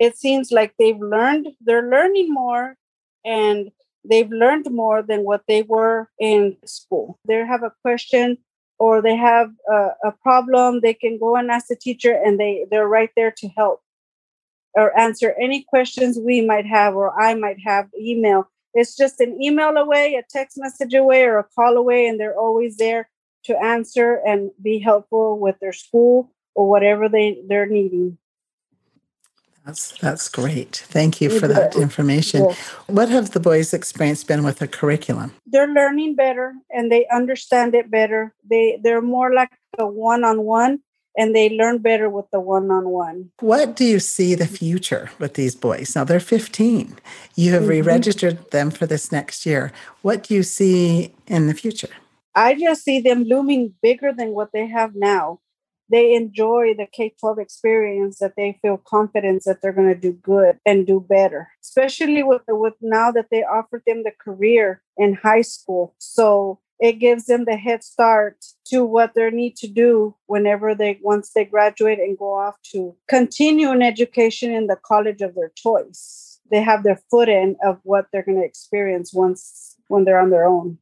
it 0.03 0.19
seems 0.19 0.51
like 0.51 0.75
they've 0.79 0.99
learned, 0.99 1.47
they're 1.61 1.89
learning 1.89 2.29
more 2.29 2.75
and 3.25 3.71
they've 4.05 4.33
learned 4.33 4.67
more 4.69 5.01
than 5.01 5.23
what 5.23 5.43
they 5.47 5.63
were 5.63 6.11
in 6.19 6.57
school. 6.65 7.21
They 7.25 7.37
have 7.37 7.63
a 7.63 7.73
question 7.83 8.39
or 8.81 9.01
they 9.01 9.15
have 9.15 9.53
a, 9.71 9.91
a 10.11 10.13
problem, 10.21 10.81
they 10.81 10.95
can 10.95 11.21
go 11.21 11.37
and 11.37 11.53
ask 11.53 11.69
the 11.69 11.77
teacher 11.77 12.13
and 12.13 12.41
they, 12.41 12.67
they're 12.69 12.89
right 12.89 13.11
there 13.15 13.31
to 13.31 13.49
help 13.57 13.81
or 14.75 14.99
answer 14.99 15.37
any 15.41 15.63
questions 15.63 16.19
we 16.19 16.41
might 16.41 16.67
have 16.67 16.97
or 16.97 17.09
I 17.21 17.35
might 17.35 17.61
have 17.65 17.89
email. 17.97 18.49
It's 18.75 18.97
just 18.97 19.21
an 19.21 19.41
email 19.41 19.77
away, 19.77 20.15
a 20.15 20.25
text 20.29 20.59
message 20.59 20.95
away, 20.95 21.23
or 21.25 21.39
a 21.39 21.45
call 21.45 21.77
away, 21.77 22.09
and 22.09 22.19
they're 22.19 22.39
always 22.39 22.77
there 22.77 23.09
to 23.45 23.57
answer 23.63 24.21
and 24.27 24.51
be 24.61 24.81
helpful 24.81 25.39
with 25.39 25.61
their 25.61 25.75
school 25.75 26.33
or 26.57 26.69
whatever 26.69 27.09
they, 27.09 27.43
they're 27.47 27.67
needing. 27.67 28.19
That's 29.65 29.97
that's 29.99 30.29
great. 30.29 30.85
Thank 30.89 31.21
you 31.21 31.31
for 31.31 31.47
that 31.47 31.77
information. 31.77 32.53
What 32.89 33.09
have 33.09 33.31
the 33.31 33.41
boys' 33.41 33.73
experience 33.73 34.25
been 34.25 34.43
with 34.43 34.59
the 34.59 34.67
curriculum? 34.67 35.35
They're 35.47 35.69
learning 35.69 36.17
better 36.17 36.55
and 36.71 36.91
they 36.91 37.07
understand 37.13 37.75
it 37.75 37.91
better. 37.91 38.35
They 38.49 38.81
they're 38.83 39.01
more 39.01 39.33
like 39.33 39.53
a 39.79 39.87
one-on-one 39.87 40.81
and 41.17 41.37
they 41.37 41.51
learn 41.51 41.79
better 41.79 42.09
with 42.09 42.31
the 42.33 42.41
one-on-one. 42.41 43.31
What 43.41 43.77
do 43.77 43.85
you 43.85 44.01
see 44.01 44.35
the 44.35 44.47
future 44.47 45.11
with 45.19 45.35
these 45.35 45.55
boys? 45.55 45.95
Now 45.95 46.05
they're 46.05 46.21
15. 46.21 46.99
You 47.37 47.53
have 47.53 47.63
mm-hmm. 47.63 47.71
re-registered 47.71 48.51
them 48.51 48.71
for 48.71 48.87
this 48.87 49.13
next 49.13 49.47
year. 49.47 49.73
What 50.01 50.25
do 50.25 50.35
you 50.35 50.43
see 50.43 51.15
in 51.27 51.47
the 51.47 51.55
future? 51.55 51.91
I 52.35 52.55
just 52.55 52.83
see 52.83 53.01
them 53.01 53.25
looming 53.25 53.75
bigger 53.83 54.13
than 54.13 54.31
what 54.31 54.53
they 54.53 54.67
have 54.67 54.95
now 54.95 55.41
they 55.93 56.15
enjoy 56.15 56.75
the 56.77 56.87
K 56.91 57.15
12 57.21 57.39
experience, 57.39 58.19
that 58.19 58.35
they 58.37 58.59
feel 58.63 58.79
confidence 58.79 59.45
that 59.45 59.61
they're 59.63 59.73
going 59.73 59.93
to 59.93 60.01
do 60.01 60.13
good 60.13 60.59
and 60.67 60.87
do 60.87 61.05
better, 61.07 61.51
especially 61.63 62.23
with, 62.23 62.43
with 62.49 62.75
now 62.81 63.13
that 63.13 63.27
they 63.31 63.45
offered 63.45 63.83
them 63.87 64.03
the 64.03 64.13
career 64.19 64.83
in 64.97 65.15
high 65.15 65.43
school. 65.43 65.95
So 65.99 66.59
it 66.81 66.99
gives 66.99 67.27
them 67.27 67.45
the 67.45 67.57
head 67.57 67.85
start 67.85 68.45
to 68.67 68.85
what 68.85 69.13
they 69.15 69.31
need 69.31 69.55
to 69.57 69.69
do 69.69 70.17
whenever 70.27 70.75
they 70.75 70.99
once 71.03 71.31
they 71.33 71.45
graduate 71.45 72.01
and 72.01 72.19
go 72.19 72.35
off 72.35 72.57
to 72.73 72.97
continue 73.09 73.71
an 73.71 73.83
education 73.83 74.53
in 74.53 74.67
the 74.67 74.79
college 74.83 75.21
of 75.21 75.35
their 75.35 75.53
choice 75.55 76.41
they 76.51 76.61
have 76.61 76.83
their 76.83 77.01
foot 77.11 77.29
in 77.29 77.57
of 77.65 77.79
what 77.83 78.07
they're 78.13 78.23
going 78.23 78.39
to 78.39 78.45
experience 78.45 79.13
once 79.15 79.77
when 79.89 80.05
they're 80.05 80.21
on 80.21 80.31
their 80.31 80.47
own 80.47 80.79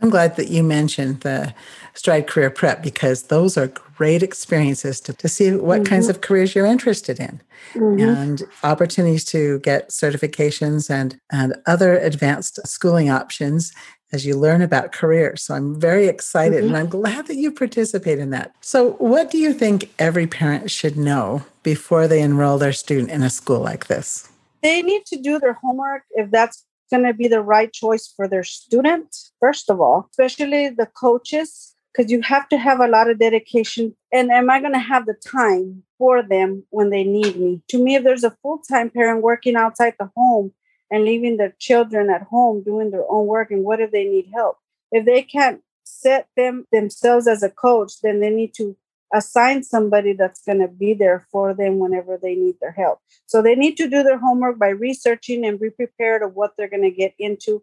I'm 0.00 0.10
glad 0.10 0.36
that 0.36 0.48
you 0.48 0.62
mentioned 0.62 1.20
the 1.20 1.52
Stride 1.94 2.28
Career 2.28 2.50
Prep 2.50 2.82
because 2.82 3.24
those 3.24 3.56
are 3.56 3.66
great 3.66 4.22
experiences 4.22 5.00
to, 5.00 5.12
to 5.12 5.28
see 5.28 5.50
what 5.52 5.82
mm-hmm. 5.82 5.92
kinds 5.92 6.08
of 6.08 6.20
careers 6.20 6.54
you're 6.54 6.66
interested 6.66 7.18
in 7.18 7.40
mm-hmm. 7.74 8.00
and 8.00 8.42
opportunities 8.62 9.24
to 9.26 9.58
get 9.60 9.90
certifications 9.90 10.88
and, 10.88 11.20
and 11.32 11.56
other 11.66 11.98
advanced 11.98 12.64
schooling 12.66 13.10
options 13.10 13.72
as 14.12 14.24
you 14.24 14.36
learn 14.36 14.62
about 14.62 14.92
careers. 14.92 15.42
So 15.42 15.54
I'm 15.54 15.78
very 15.78 16.06
excited 16.06 16.58
mm-hmm. 16.58 16.68
and 16.68 16.76
I'm 16.76 16.88
glad 16.88 17.26
that 17.26 17.36
you 17.36 17.50
participate 17.50 18.20
in 18.20 18.30
that. 18.30 18.54
So, 18.60 18.92
what 18.92 19.30
do 19.30 19.38
you 19.38 19.52
think 19.52 19.92
every 19.98 20.26
parent 20.26 20.70
should 20.70 20.96
know 20.96 21.44
before 21.62 22.08
they 22.08 22.22
enroll 22.22 22.58
their 22.58 22.72
student 22.72 23.10
in 23.10 23.22
a 23.22 23.30
school 23.30 23.60
like 23.60 23.88
this? 23.88 24.30
They 24.62 24.82
need 24.82 25.04
to 25.06 25.16
do 25.16 25.38
their 25.38 25.52
homework 25.54 26.04
if 26.12 26.30
that's 26.30 26.64
going 26.90 27.04
to 27.04 27.14
be 27.14 27.28
the 27.28 27.42
right 27.42 27.72
choice 27.72 28.12
for 28.14 28.28
their 28.28 28.44
student, 28.44 29.16
first 29.40 29.70
of 29.70 29.80
all, 29.80 30.08
especially 30.10 30.68
the 30.68 30.86
coaches, 30.86 31.74
because 31.92 32.10
you 32.10 32.22
have 32.22 32.48
to 32.48 32.58
have 32.58 32.80
a 32.80 32.88
lot 32.88 33.10
of 33.10 33.18
dedication. 33.18 33.94
And 34.12 34.30
am 34.30 34.50
I 34.50 34.60
going 34.60 34.72
to 34.72 34.78
have 34.78 35.06
the 35.06 35.14
time 35.14 35.82
for 35.98 36.22
them 36.22 36.64
when 36.70 36.90
they 36.90 37.04
need 37.04 37.36
me? 37.36 37.62
To 37.68 37.82
me, 37.82 37.96
if 37.96 38.04
there's 38.04 38.24
a 38.24 38.36
full 38.42 38.58
time 38.58 38.90
parent 38.90 39.22
working 39.22 39.56
outside 39.56 39.94
the 39.98 40.10
home 40.16 40.52
and 40.90 41.04
leaving 41.04 41.36
their 41.36 41.54
children 41.58 42.10
at 42.10 42.22
home 42.22 42.62
doing 42.62 42.90
their 42.90 43.04
own 43.10 43.26
work, 43.26 43.50
and 43.50 43.64
what 43.64 43.80
if 43.80 43.90
they 43.90 44.04
need 44.04 44.30
help? 44.34 44.56
If 44.90 45.04
they 45.04 45.22
can't 45.22 45.60
set 45.84 46.28
them 46.36 46.66
themselves 46.72 47.26
as 47.26 47.42
a 47.42 47.50
coach, 47.50 48.00
then 48.02 48.20
they 48.20 48.30
need 48.30 48.54
to 48.54 48.76
assign 49.12 49.62
somebody 49.62 50.12
that's 50.12 50.42
going 50.42 50.60
to 50.60 50.68
be 50.68 50.94
there 50.94 51.26
for 51.30 51.54
them 51.54 51.78
whenever 51.78 52.18
they 52.20 52.34
need 52.34 52.56
their 52.60 52.72
help. 52.72 53.00
So 53.26 53.40
they 53.40 53.54
need 53.54 53.76
to 53.76 53.88
do 53.88 54.02
their 54.02 54.18
homework 54.18 54.58
by 54.58 54.68
researching 54.68 55.46
and 55.46 55.58
be 55.58 55.70
prepared 55.70 56.22
of 56.22 56.34
what 56.34 56.52
they're 56.56 56.68
going 56.68 56.82
to 56.82 56.90
get 56.90 57.14
into 57.18 57.62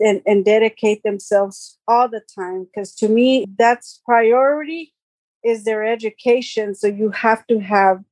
and, 0.00 0.20
and 0.26 0.44
dedicate 0.44 1.02
themselves 1.02 1.78
all 1.86 2.08
the 2.08 2.22
time 2.34 2.64
because 2.64 2.92
to 2.96 3.08
me 3.08 3.46
that's 3.56 4.00
priority 4.04 4.92
is 5.44 5.64
their 5.64 5.84
education. 5.84 6.74
So 6.74 6.86
you 6.86 7.10
have 7.10 7.46
to 7.46 7.60
have 7.60 8.02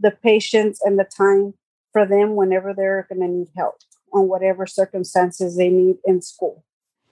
the 0.00 0.10
patience 0.10 0.80
and 0.82 0.98
the 0.98 1.04
time 1.04 1.54
for 1.92 2.06
them 2.06 2.34
whenever 2.34 2.72
they're 2.74 3.06
going 3.08 3.20
to 3.20 3.28
need 3.28 3.48
help 3.56 3.76
on 4.12 4.28
whatever 4.28 4.66
circumstances 4.66 5.56
they 5.56 5.68
need 5.68 5.96
in 6.04 6.22
school. 6.22 6.64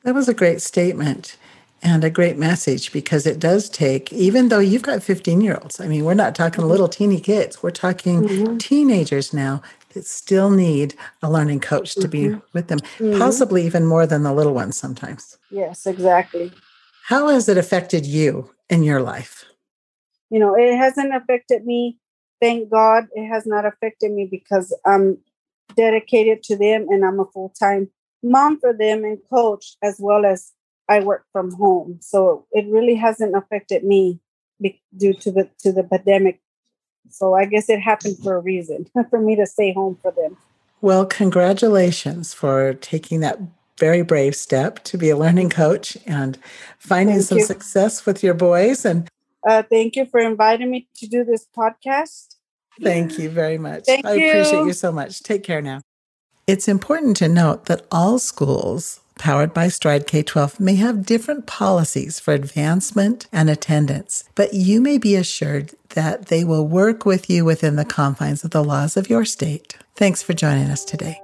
That 0.02 0.14
was 0.14 0.28
a 0.28 0.34
great 0.34 0.62
statement 0.62 1.36
and 1.82 2.04
a 2.04 2.10
great 2.10 2.36
message 2.36 2.92
because 2.92 3.26
it 3.26 3.38
does 3.38 3.68
take, 3.68 4.12
even 4.12 4.48
though 4.48 4.58
you've 4.58 4.82
got 4.82 5.02
15 5.02 5.40
year 5.40 5.58
olds, 5.60 5.80
I 5.80 5.86
mean, 5.86 6.04
we're 6.04 6.14
not 6.14 6.34
talking 6.34 6.64
little 6.64 6.88
teeny 6.88 7.20
kids, 7.20 7.62
we're 7.62 7.70
talking 7.70 8.22
mm-hmm. 8.22 8.56
teenagers 8.58 9.32
now 9.32 9.62
that 9.94 10.06
still 10.06 10.50
need 10.50 10.94
a 11.22 11.30
learning 11.30 11.60
coach 11.60 11.94
to 11.94 12.02
mm-hmm. 12.02 12.34
be 12.34 12.40
with 12.52 12.68
them, 12.68 12.80
mm-hmm. 12.98 13.18
possibly 13.18 13.64
even 13.66 13.86
more 13.86 14.06
than 14.06 14.22
the 14.22 14.32
little 14.32 14.54
ones 14.54 14.76
sometimes. 14.76 15.38
Yes, 15.50 15.86
exactly. 15.86 16.52
How 17.04 17.28
has 17.28 17.48
it 17.48 17.58
affected 17.58 18.06
you 18.06 18.50
in 18.68 18.82
your 18.82 19.02
life? 19.02 19.44
You 20.30 20.38
know, 20.38 20.54
it 20.54 20.76
hasn't 20.76 21.14
affected 21.14 21.66
me. 21.66 21.98
Thank 22.40 22.70
God 22.70 23.08
it 23.14 23.26
has 23.26 23.46
not 23.46 23.66
affected 23.66 24.12
me 24.12 24.26
because 24.30 24.76
I'm 24.86 25.18
dedicated 25.76 26.42
to 26.44 26.56
them 26.56 26.86
and 26.88 27.04
I'm 27.04 27.20
a 27.20 27.24
full 27.26 27.52
time 27.58 27.90
mom 28.22 28.60
for 28.60 28.72
them 28.72 29.04
and 29.04 29.18
coach 29.30 29.76
as 29.82 29.96
well 29.98 30.24
as 30.24 30.52
I 30.90 31.00
work 31.00 31.24
from 31.32 31.52
home. 31.52 31.98
So 32.02 32.44
it 32.52 32.66
really 32.68 32.96
hasn't 32.96 33.34
affected 33.34 33.84
me 33.84 34.20
due 34.94 35.14
to 35.14 35.30
the 35.30 35.48
to 35.60 35.72
the 35.72 35.84
pandemic 35.84 36.40
so 37.10 37.34
I 37.34 37.44
guess 37.44 37.68
it 37.68 37.80
happened 37.80 38.18
for 38.18 38.36
a 38.36 38.40
reason 38.40 38.86
for 39.10 39.20
me 39.20 39.36
to 39.36 39.46
stay 39.46 39.72
home 39.72 39.98
for 40.00 40.10
them. 40.10 40.36
Well, 40.80 41.04
congratulations 41.04 42.32
for 42.32 42.74
taking 42.74 43.20
that 43.20 43.38
very 43.78 44.02
brave 44.02 44.34
step 44.34 44.82
to 44.84 44.98
be 44.98 45.10
a 45.10 45.16
learning 45.16 45.50
coach 45.50 45.96
and 46.06 46.38
finding 46.78 47.16
thank 47.16 47.26
some 47.26 47.38
you. 47.38 47.44
success 47.44 48.06
with 48.06 48.22
your 48.22 48.34
boys. 48.34 48.84
And 48.84 49.08
uh, 49.46 49.62
thank 49.62 49.96
you 49.96 50.06
for 50.06 50.20
inviting 50.20 50.70
me 50.70 50.88
to 50.96 51.06
do 51.06 51.24
this 51.24 51.46
podcast. 51.56 52.36
Thank 52.80 53.18
you 53.18 53.28
very 53.28 53.58
much. 53.58 53.84
Thank 53.84 54.06
I 54.06 54.14
you. 54.14 54.28
appreciate 54.28 54.64
you 54.66 54.72
so 54.72 54.90
much. 54.90 55.22
Take 55.22 55.42
care 55.42 55.60
now. 55.60 55.82
It's 56.46 56.66
important 56.66 57.16
to 57.18 57.28
note 57.28 57.66
that 57.66 57.86
all 57.92 58.18
schools 58.18 59.00
powered 59.20 59.52
by 59.52 59.68
Stride 59.68 60.06
K 60.06 60.22
12 60.22 60.58
may 60.58 60.74
have 60.76 61.04
different 61.04 61.46
policies 61.46 62.18
for 62.18 62.32
advancement 62.32 63.26
and 63.30 63.50
attendance, 63.50 64.24
but 64.34 64.54
you 64.54 64.80
may 64.80 64.96
be 64.96 65.14
assured 65.14 65.74
that 65.90 66.26
they 66.26 66.42
will 66.42 66.66
work 66.66 67.04
with 67.04 67.28
you 67.28 67.44
within 67.44 67.76
the 67.76 67.84
confines 67.84 68.42
of 68.42 68.50
the 68.50 68.64
laws 68.64 68.96
of 68.96 69.10
your 69.10 69.26
state. 69.26 69.76
Thanks 69.94 70.22
for 70.22 70.32
joining 70.32 70.70
us 70.70 70.84
today. 70.84 71.20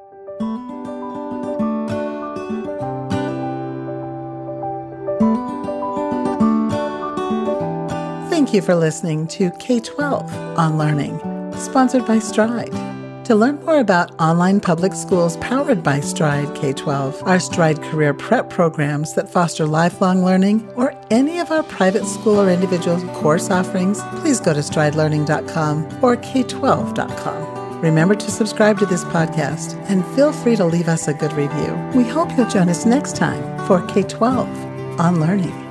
Thank 8.28 8.52
you 8.52 8.60
for 8.60 8.74
listening 8.74 9.26
to 9.28 9.50
K 9.52 9.80
12 9.80 10.58
on 10.58 10.76
Learning, 10.76 11.18
sponsored 11.58 12.06
by 12.06 12.18
Stride. 12.18 12.85
To 13.26 13.34
learn 13.34 13.60
more 13.64 13.80
about 13.80 14.12
online 14.20 14.60
public 14.60 14.92
schools 14.92 15.36
powered 15.38 15.82
by 15.82 15.98
Stride 15.98 16.54
K 16.54 16.72
12, 16.72 17.24
our 17.24 17.40
Stride 17.40 17.82
Career 17.82 18.14
Prep 18.14 18.50
programs 18.50 19.14
that 19.14 19.28
foster 19.28 19.66
lifelong 19.66 20.24
learning, 20.24 20.64
or 20.76 20.94
any 21.10 21.40
of 21.40 21.50
our 21.50 21.64
private 21.64 22.04
school 22.06 22.40
or 22.40 22.48
individual 22.48 23.00
course 23.14 23.50
offerings, 23.50 24.00
please 24.20 24.38
go 24.38 24.54
to 24.54 24.60
stridelearning.com 24.60 26.04
or 26.04 26.16
k12.com. 26.16 27.80
Remember 27.80 28.14
to 28.14 28.30
subscribe 28.30 28.78
to 28.78 28.86
this 28.86 29.02
podcast 29.02 29.74
and 29.90 30.06
feel 30.14 30.32
free 30.32 30.54
to 30.54 30.64
leave 30.64 30.86
us 30.86 31.08
a 31.08 31.14
good 31.14 31.32
review. 31.32 31.74
We 31.96 32.04
hope 32.04 32.30
you'll 32.36 32.48
join 32.48 32.68
us 32.68 32.86
next 32.86 33.16
time 33.16 33.66
for 33.66 33.84
K 33.88 34.04
12 34.04 35.00
on 35.00 35.18
Learning. 35.18 35.65